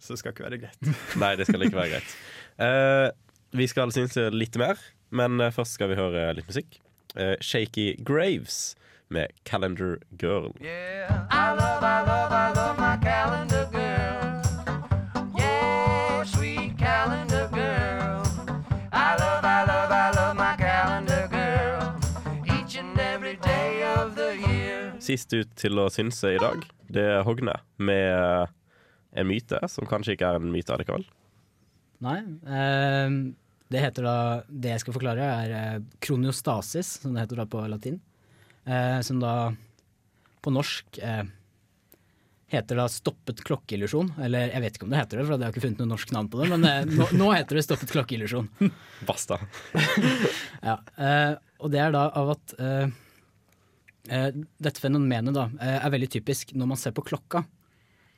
Så 0.03 0.15
det 0.15 0.23
skal 0.23 0.33
ikke 0.35 0.47
være 0.47 0.61
greit. 0.63 0.93
Nei, 1.21 1.35
det 1.39 1.49
skal 1.51 1.67
ikke 1.67 1.81
være 1.83 1.99
greit. 1.99 2.17
Eh, 2.63 3.09
vi 3.57 3.65
skal 3.67 3.91
synes 3.95 4.13
litt 4.37 4.55
mer, 4.61 4.77
men 5.13 5.41
eh, 5.41 5.53
først 5.53 5.77
skal 5.79 5.93
vi 5.93 5.99
høre 6.01 6.31
litt 6.39 6.49
musikk. 6.49 6.79
Eh, 7.17 7.35
Shaky 7.45 7.93
Graves 8.05 8.75
med 9.13 9.29
'Calendar 9.45 9.99
Girl'. 10.17 10.55
I 10.61 11.53
love, 11.61 11.85
I 11.85 12.01
love, 12.09 12.33
I 12.33 12.49
love 12.57 12.79
my 12.81 12.97
calendar 13.05 13.67
girl. 13.69 14.41
Yeah, 15.39 16.25
sweet 16.25 16.79
calendar 16.79 17.49
girl. 17.53 18.23
I 18.93 19.17
love, 19.21 19.45
I 19.45 19.61
love, 19.69 19.93
I 19.93 20.09
love 20.17 20.37
my 20.37 20.57
calendar 20.57 21.29
girl. 21.29 21.93
Each 22.49 22.79
and 22.81 22.99
every 22.99 23.37
day 23.37 23.83
of 23.85 24.15
the 24.17 24.31
year. 24.49 24.93
Sist 25.01 25.33
ut 25.37 25.53
til 25.57 25.79
å 25.79 25.91
synse 25.93 26.33
i 26.33 26.41
dag, 26.41 26.65
det 26.89 27.05
er 27.19 27.23
Hogne 27.29 27.59
med 27.77 28.09
eh, 28.17 28.47
en 29.21 29.29
myte 29.29 29.61
som 29.69 29.85
kanskje 29.89 30.17
ikke 30.17 30.33
er 30.33 30.41
en 30.41 30.53
myte 30.53 30.73
allikevel. 30.73 31.05
Nei. 32.03 32.19
ehm, 32.49 33.35
det 33.73 33.83
heter 33.83 34.07
da 34.07 34.17
Det 34.47 34.75
jeg 34.75 34.85
skal 34.85 34.97
forklare, 34.97 35.29
er 35.43 35.59
eh, 35.59 35.85
kroniostasis, 36.05 36.99
som 37.03 37.15
det 37.15 37.25
heter 37.25 37.43
da 37.43 37.47
på 37.49 37.63
latin. 37.71 38.01
Eh, 38.65 38.99
som 39.07 39.21
da 39.23 39.53
på 40.43 40.53
norsk 40.53 40.99
eh, 41.03 41.25
heter 42.53 42.77
da 42.77 42.89
stoppet 42.91 43.41
klokkeillusjon. 43.47 44.13
Eller 44.23 44.53
jeg 44.53 44.65
vet 44.65 44.77
ikke 44.77 44.89
om 44.89 44.93
det 44.93 45.01
heter 45.01 45.21
det, 45.21 45.27
for 45.29 45.37
jeg 45.37 45.47
har 45.47 45.55
ikke 45.55 45.65
funnet 45.65 45.83
noe 45.83 45.93
norsk 45.95 46.13
navn 46.15 46.29
på 46.33 46.43
det, 46.43 46.51
men 46.53 46.67
eh, 46.69 46.83
nå, 46.91 47.09
nå 47.19 47.31
heter 47.33 47.59
det 47.59 47.65
stoppet 47.67 47.95
klokkeillusjon. 47.95 48.51
Basta. 49.09 49.41
ja, 50.69 50.77
eh, 50.97 51.33
og 51.63 51.73
det 51.73 51.81
er 51.83 51.95
da 51.95 52.09
av 52.19 52.35
at 52.35 52.55
eh, 52.59 52.93
eh, 54.11 54.29
dette 54.59 54.83
fenomenet 54.83 55.37
da 55.37 55.49
er 55.63 55.95
veldig 55.95 56.11
typisk 56.19 56.53
når 56.59 56.75
man 56.75 56.81
ser 56.81 56.95
på 56.97 57.07
klokka. 57.07 57.45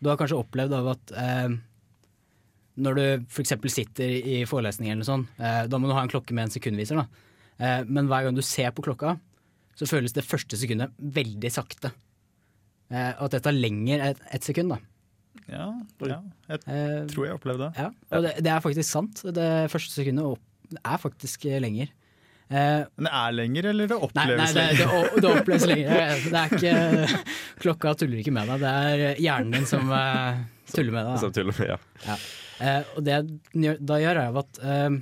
Du 0.00 0.10
har 0.10 0.18
kanskje 0.20 0.40
opplevd 0.40 0.74
av 0.76 0.90
at 0.96 1.14
eh, 1.20 1.54
når 2.76 2.96
du 2.98 3.04
f.eks. 3.30 3.52
sitter 3.70 4.10
i 4.10 4.40
forelesning 4.50 4.90
eller 4.90 5.02
noe 5.04 5.08
sånt, 5.10 5.28
eh, 5.38 5.62
da 5.70 5.78
må 5.78 5.86
du 5.90 5.94
ha 5.94 6.02
en 6.02 6.10
klokke 6.10 6.34
med 6.34 6.48
en 6.48 6.54
sekundviser. 6.54 6.98
Da. 6.98 7.06
Eh, 7.58 7.84
men 7.86 8.08
hver 8.10 8.26
gang 8.26 8.34
du 8.38 8.42
ser 8.42 8.72
på 8.74 8.82
klokka, 8.86 9.14
så 9.78 9.86
føles 9.90 10.12
det 10.14 10.24
første 10.26 10.58
sekundet 10.58 10.92
veldig 10.98 11.50
sakte. 11.54 11.92
Eh, 12.90 13.12
og 13.18 13.26
at 13.28 13.36
det 13.38 13.42
tar 13.46 13.54
lenger 13.56 14.02
enn 14.10 14.24
ett 14.34 14.46
sekund. 14.46 14.74
da. 14.74 14.80
Ja, 15.50 15.64
ja. 16.06 16.20
jeg 16.48 17.08
tror 17.10 17.26
jeg 17.26 17.34
opplevde 17.36 17.66
det. 17.68 17.82
Ja, 17.82 17.90
og 18.16 18.22
det, 18.24 18.32
det 18.46 18.50
er 18.54 18.62
faktisk 18.64 18.88
sant. 18.90 19.22
Det 19.34 19.48
første 19.72 19.92
sekundet 19.98 20.24
opp- 20.34 20.78
er 20.80 20.98
faktisk 21.02 21.44
eh, 21.50 21.58
lenger. 21.62 21.90
Eh, 22.48 22.84
Men 22.96 23.08
det 23.08 23.12
er 23.18 23.34
lenger, 23.38 23.66
eller 23.72 23.90
det 23.90 23.96
Nei, 23.98 24.06
oppleves 24.06 24.38
nei 24.38 24.46
det, 24.54 24.64
det, 24.78 24.86
lenger? 24.86 25.20
det 25.24 25.32
oppleves 25.32 25.66
lenger. 25.70 26.14
Det 26.34 26.40
er 26.40 26.54
ikke, 26.54 27.22
klokka 27.64 27.94
tuller 28.02 28.22
ikke 28.22 28.34
med 28.36 28.50
deg, 28.52 28.64
det 28.64 28.72
er 28.72 29.20
hjernen 29.24 29.54
din 29.58 29.66
som 29.68 29.90
uh, 29.90 30.42
tuller 30.74 30.94
med 30.94 31.02
deg. 31.06 31.12
da. 31.14 31.20
Som 31.24 31.34
tuller 31.36 31.56
med, 31.58 31.70
ja. 31.74 31.78
Ja. 32.08 32.18
Eh, 32.62 32.82
og 32.94 33.04
det 33.06 33.18
da 33.82 33.98
gjør, 34.02 34.20
er 34.22 34.38
at 34.40 34.60
eh, 34.62 34.96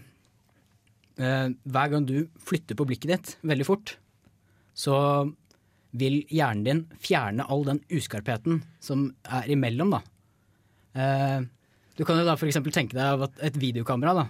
eh, 1.20 1.48
hver 1.52 1.92
gang 1.92 2.08
du 2.08 2.16
flytter 2.40 2.78
på 2.78 2.86
blikket 2.88 3.12
ditt 3.12 3.34
veldig 3.44 3.68
fort, 3.68 3.96
så 4.72 4.96
vil 5.92 6.22
hjernen 6.32 6.64
din 6.64 6.84
fjerne 7.02 7.44
all 7.52 7.66
den 7.66 7.82
uskarpheten 7.92 8.62
som 8.80 9.10
er 9.28 9.50
imellom, 9.52 9.92
da. 9.92 10.00
Eh, 10.96 11.40
du 11.96 12.04
kan 12.08 12.18
jo 12.20 12.24
da 12.24 12.36
f.eks. 12.38 12.60
tenke 12.72 12.96
deg 12.96 13.26
et 13.44 13.58
videokamera, 13.60 14.14
da. 14.22 14.26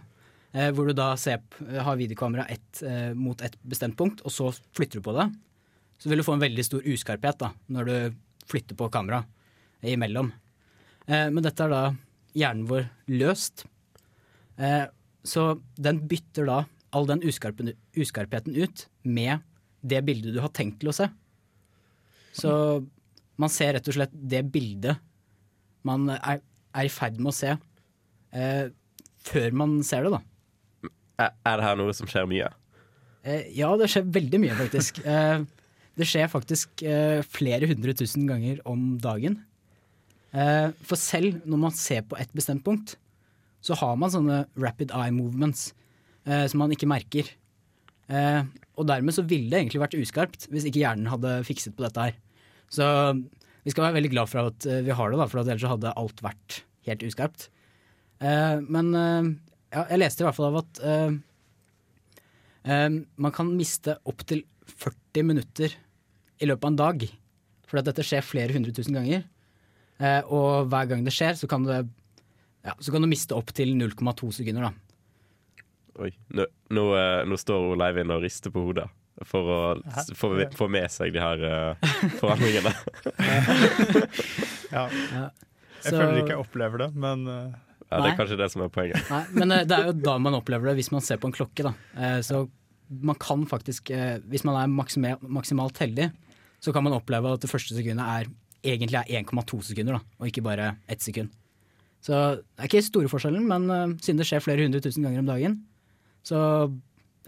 Eh, 0.53 0.71
hvor 0.75 0.91
du 0.91 0.97
da 0.97 1.13
ser, 1.17 1.41
har 1.87 2.01
videokamera 2.01 2.49
ett, 2.51 2.83
eh, 2.83 3.13
mot 3.15 3.41
et 3.43 3.55
bestemt 3.63 3.97
punkt, 3.99 4.25
og 4.27 4.35
så 4.35 4.51
flytter 4.75 4.99
du 4.99 5.07
på 5.07 5.15
det. 5.17 5.31
Så 6.03 6.11
vil 6.11 6.19
du 6.19 6.27
få 6.27 6.35
en 6.35 6.43
veldig 6.43 6.67
stor 6.67 6.83
uskarphet 6.83 7.39
da, 7.39 7.53
når 7.71 7.89
du 7.89 7.97
flytter 8.51 8.77
på 8.77 8.91
kamera 8.91 9.23
imellom. 9.87 10.33
Men 11.07 11.43
dette 11.43 11.63
er 11.63 11.71
da 11.71 11.83
hjernen 12.39 12.67
vår 12.71 12.87
løst. 13.13 13.67
Eh, 14.57 14.87
så 15.23 15.47
den 15.79 16.03
bytter 16.11 16.49
da 16.49 16.59
all 16.93 17.09
den 17.09 17.23
uskarpen, 17.25 17.73
uskarpheten 17.97 18.57
ut 18.59 18.87
med 19.03 19.45
det 19.83 20.03
bildet 20.07 20.35
du 20.37 20.41
har 20.43 20.53
tenkt 20.55 20.81
til 20.83 20.93
å 20.93 20.97
se. 20.97 21.09
Så 22.37 22.53
man 23.41 23.53
ser 23.53 23.77
rett 23.77 23.89
og 23.89 23.97
slett 23.97 24.13
det 24.13 24.45
bildet 24.53 25.01
man 25.87 26.07
er, 26.15 26.43
er 26.73 26.87
i 26.87 26.93
ferd 26.93 27.19
med 27.19 27.33
å 27.33 27.37
se 27.37 27.55
eh, 27.55 28.69
før 29.23 29.57
man 29.57 29.81
ser 29.87 30.07
det, 30.07 30.19
da. 30.19 30.23
Er, 31.23 31.35
er 31.47 31.59
det 31.59 31.67
her 31.67 31.81
noe 31.81 31.95
som 31.97 32.09
skjer 32.11 32.29
mye? 32.31 32.51
Eh, 33.23 33.51
ja, 33.55 33.71
det 33.79 33.91
skjer 33.93 34.09
veldig 34.21 34.45
mye, 34.47 34.61
faktisk. 34.65 35.03
Eh, 35.13 35.43
det 35.93 36.07
skjer 36.09 36.31
faktisk 36.33 36.81
eh, 36.89 37.21
flere 37.29 37.69
hundre 37.69 37.93
tusen 37.93 38.25
ganger 38.25 38.63
om 38.69 38.95
dagen. 39.03 39.35
Eh, 40.33 40.73
for 40.81 40.97
selv 40.97 41.43
når 41.45 41.61
man 41.67 41.75
ser 41.77 42.05
på 42.09 42.17
et 42.21 42.31
bestemt 42.37 42.65
punkt, 42.65 42.97
så 43.63 43.77
har 43.79 43.95
man 44.01 44.11
sånne 44.11 44.43
rapid 44.59 44.95
eye 44.97 45.13
movements 45.15 45.71
eh, 46.27 46.47
som 46.51 46.63
man 46.65 46.73
ikke 46.75 46.89
merker. 46.91 47.29
Eh, 48.09 48.41
og 48.81 48.89
dermed 48.89 49.15
så 49.15 49.25
ville 49.29 49.53
det 49.53 49.61
egentlig 49.61 49.83
vært 49.85 49.99
uskarpt 50.01 50.49
hvis 50.51 50.67
ikke 50.69 50.83
hjernen 50.83 51.11
hadde 51.13 51.43
fikset 51.47 51.77
på 51.77 51.85
dette 51.85 52.09
her. 52.09 52.19
Så 52.73 52.85
vi 53.63 53.71
skal 53.75 53.87
være 53.87 53.99
veldig 54.01 54.13
glad 54.15 54.31
for 54.33 54.49
at 54.49 54.65
vi 54.65 54.95
har 54.97 55.13
det, 55.13 55.19
da, 55.21 55.27
for 55.29 55.45
ellers 55.45 55.69
hadde 55.69 55.93
alt 56.01 56.23
vært 56.25 56.63
helt 56.89 57.05
uskarpt. 57.07 57.45
Men 58.19 58.89
ja, 58.97 59.85
jeg 59.85 60.01
leste 60.01 60.25
i 60.25 60.27
hvert 60.27 60.39
fall 60.39 60.49
av 60.49 60.57
at 60.63 60.81
man 62.65 63.35
kan 63.37 63.53
miste 63.53 63.99
opptil 64.09 64.41
40 64.73 65.29
minutter 65.29 65.77
i 66.41 66.49
løpet 66.49 66.65
av 66.65 66.73
en 66.73 66.81
dag. 66.81 67.07
For 67.69 67.79
at 67.79 67.91
dette 67.91 68.09
skjer 68.09 68.25
flere 68.25 68.57
hundre 68.57 68.75
tusen 68.75 68.97
ganger. 68.97 69.29
Eh, 70.03 70.21
og 70.35 70.67
hver 70.73 70.89
gang 70.91 71.05
det 71.07 71.15
skjer, 71.15 71.37
så 71.39 71.49
kan, 71.51 71.63
det, 71.69 71.83
ja, 72.67 72.75
så 72.83 72.95
kan 72.95 73.05
du 73.05 73.09
miste 73.11 73.37
opptil 73.39 73.75
0,2 73.79 74.33
sekunder. 74.41 74.69
da. 74.71 74.73
Oi, 76.03 76.11
nå, 76.35 76.47
nå, 76.73 76.85
eh, 76.99 77.21
nå 77.29 77.37
står 77.39 77.71
Ole 77.75 77.91
Eivind 77.93 78.15
og 78.15 78.23
rister 78.25 78.51
på 78.55 78.65
hodet 78.67 78.89
for 79.29 79.51
å 79.53 79.59
få, 80.19 80.31
få 80.57 80.67
med 80.73 80.89
seg 80.91 81.13
de 81.15 81.21
her 81.23 81.43
uh, 81.45 81.91
forandringene. 82.19 82.73
Ja. 84.73 84.87
Jeg 84.89 85.91
Så- 85.93 85.99
føler 85.99 86.23
ikke 86.23 86.33
jeg 86.33 86.41
opplever 86.41 86.81
det, 86.87 86.91
men 86.97 87.27
uh... 87.29 87.53
Ja, 87.93 87.99
det 88.01 88.13
er 88.15 88.17
kanskje 88.17 88.39
det 88.41 88.47
som 88.55 88.63
er 88.65 88.71
poenget. 88.73 89.03
Nei, 89.13 89.23
men 89.37 89.53
uh, 89.53 89.63
det 89.69 89.77
er 89.77 89.89
jo 89.91 89.95
da 90.01 90.15
man 90.23 90.37
opplever 90.39 90.71
det, 90.71 90.79
hvis 90.81 90.89
man 90.95 91.05
ser 91.05 91.19
på 91.21 91.29
en 91.29 91.35
klokke. 91.37 91.67
da. 91.67 91.75
Eh, 91.93 92.21
så 92.25 92.47
man 93.05 93.19
kan 93.21 93.45
faktisk, 93.51 93.91
eh, 93.93 94.15
hvis 94.33 94.47
man 94.49 94.57
er 94.63 94.71
maksimalt 94.73 95.77
heldig, 95.83 96.09
så 96.63 96.73
kan 96.73 96.87
man 96.87 96.97
oppleve 96.97 97.35
at 97.37 97.45
det 97.45 97.51
første 97.53 97.77
sekundet 97.77 98.01
er 98.01 98.31
egentlig 98.63 99.01
er 99.01 99.23
1,2 99.23 99.61
sekunder, 99.71 99.99
da, 99.99 100.17
og 100.21 100.29
ikke 100.31 100.45
bare 100.45 100.73
ett 100.91 101.03
sekund. 101.05 101.33
Så 102.03 102.17
det 102.43 102.65
er 102.65 102.71
ikke 102.71 102.83
store 102.83 103.11
forskjellen, 103.11 103.45
men 103.47 103.69
uh, 103.71 103.95
siden 104.03 104.19
det 104.19 104.27
skjer 104.27 104.43
flere 104.43 104.65
hundre 104.67 104.83
tusen 104.83 105.07
ganger 105.07 105.23
om 105.23 105.31
dagen, 105.31 105.61
så, 106.27 106.39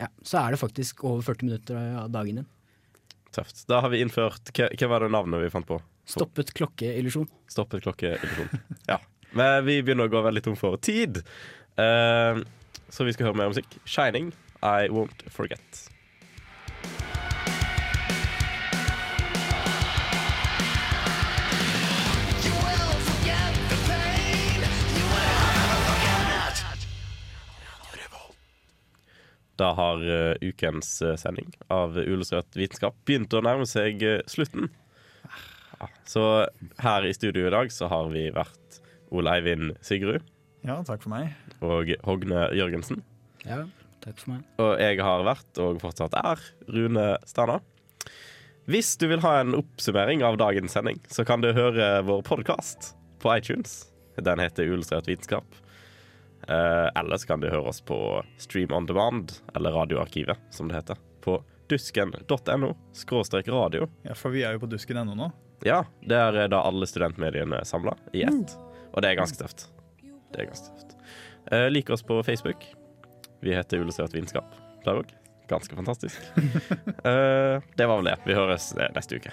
ja, 0.01 0.09
så 0.23 0.41
er 0.41 0.55
det 0.55 0.61
faktisk 0.63 1.05
over 1.07 1.23
40 1.27 1.49
minutter 1.49 1.79
av 2.05 2.11
dagen 2.15 2.43
din. 2.43 2.51
Tøft. 3.35 3.65
Da 3.71 3.81
har 3.83 3.91
vi 3.91 3.99
innført 4.05 4.53
Hva, 4.55 4.69
hva 4.71 4.89
var 4.93 5.03
det 5.03 5.11
navnet 5.11 5.43
vi 5.43 5.51
fant 5.51 5.67
på? 5.67 5.81
Stoppet 6.07 6.53
klokkeillusjon. 6.55 7.27
Stoppet 7.51 7.83
klokkeillusjon. 7.87 8.53
Ja. 8.91 9.01
Men 9.35 9.65
vi 9.67 9.81
begynner 9.83 10.07
å 10.07 10.13
gå 10.13 10.21
veldig 10.23 10.45
tom 10.45 10.55
for 10.59 10.79
tid. 10.79 11.19
uh, 11.81 12.39
så 12.95 13.07
vi 13.07 13.15
skal 13.17 13.27
høre 13.31 13.41
mer 13.41 13.51
musikk. 13.51 13.67
'Shining', 13.83 14.31
I 14.63 14.87
Won't 14.93 15.27
Forget. 15.35 15.89
Da 29.61 29.71
har 29.79 30.03
eh, 30.03 30.35
ukens 30.43 30.97
eh, 31.03 31.17
sending 31.21 31.53
av 31.73 31.95
Uillustrert 32.01 32.57
vitenskap 32.59 32.97
begynt 33.07 33.35
å 33.35 33.43
nærme 33.45 33.67
seg 33.71 34.03
eh, 34.03 34.23
slutten. 34.31 34.71
Så 36.09 36.23
her 36.81 37.05
i 37.05 37.13
studio 37.15 37.47
i 37.47 37.53
dag 37.53 37.73
så 37.75 37.91
har 37.91 38.09
vi 38.13 38.29
vært 38.33 38.79
Ole 39.15 39.35
Eivind 39.37 39.75
Sigrud 39.85 40.23
ja, 40.65 40.79
takk 40.87 41.03
for 41.05 41.13
meg. 41.13 41.35
og 41.61 41.91
Hogne 42.07 42.47
Jørgensen. 42.57 43.03
Ja, 43.45 43.67
takk 44.01 44.17
for 44.23 44.33
meg. 44.33 44.45
Og 44.63 44.79
jeg 44.81 45.01
har 45.05 45.25
vært, 45.27 45.51
og 45.61 45.83
fortsatt 45.83 46.17
er, 46.17 46.41
Rune 46.73 47.09
Stana. 47.29 47.59
Hvis 48.65 48.95
du 48.97 49.11
vil 49.11 49.21
ha 49.21 49.35
en 49.43 49.53
oppsummering 49.59 50.25
av 50.25 50.39
dagens 50.41 50.73
sending, 50.73 51.03
så 51.13 51.27
kan 51.29 51.45
du 51.45 51.51
høre 51.53 51.99
vår 52.09 52.25
podkast 52.25 52.95
på 53.21 53.35
iTunes. 53.37 53.83
Den 54.17 54.41
heter 54.41 54.71
Uillustrert 54.71 55.11
vitenskap. 55.11 55.45
Eh, 56.49 56.89
eller 57.01 57.17
så 57.17 57.27
kan 57.27 57.41
du 57.41 57.49
høre 57.49 57.69
oss 57.71 57.81
på 57.81 57.97
Stream 58.39 58.73
on 58.77 58.87
demand, 58.87 59.33
eller 59.57 59.73
Radioarkivet, 59.73 60.39
som 60.51 60.69
det 60.69 60.77
heter. 60.79 61.01
På 61.25 61.39
dusken.no 61.69 62.75
skråstrek 62.93 63.49
radio. 63.49 63.89
Ja, 64.03 64.15
For 64.15 64.35
vi 64.35 64.45
er 64.45 64.57
jo 64.57 64.65
på 64.65 64.71
dusken.no 64.73 65.15
nå. 65.17 65.31
Ja, 65.65 65.85
det 66.05 66.17
er 66.19 66.49
da 66.53 66.61
alle 66.67 66.87
studentmediene 66.87 67.63
samla 67.65 67.95
i 68.13 68.27
ett. 68.27 68.57
Og 68.93 69.01
det 69.03 69.11
er 69.13 69.21
ganske 69.23 69.39
tøft. 69.41 69.69
Det 70.35 70.43
er 70.43 70.51
ganske 70.51 70.75
tøft. 70.75 70.97
Eh, 71.53 71.69
lik 71.71 71.91
oss 71.91 72.03
på 72.05 72.21
Facebook. 72.27 72.67
Vi 73.41 73.55
heter 73.55 73.81
Illustrert 73.81 74.15
vitenskap 74.15 74.53
der 74.85 75.01
òg. 75.01 75.15
Ganske 75.49 75.77
fantastisk. 75.77 76.21
Eh, 77.05 77.61
det 77.77 77.85
var 77.85 77.99
vel 77.99 78.07
det. 78.09 78.15
Vi 78.25 78.33
høres 78.33 78.71
eh, 78.81 78.89
neste 78.97 79.19
uke. 79.21 79.33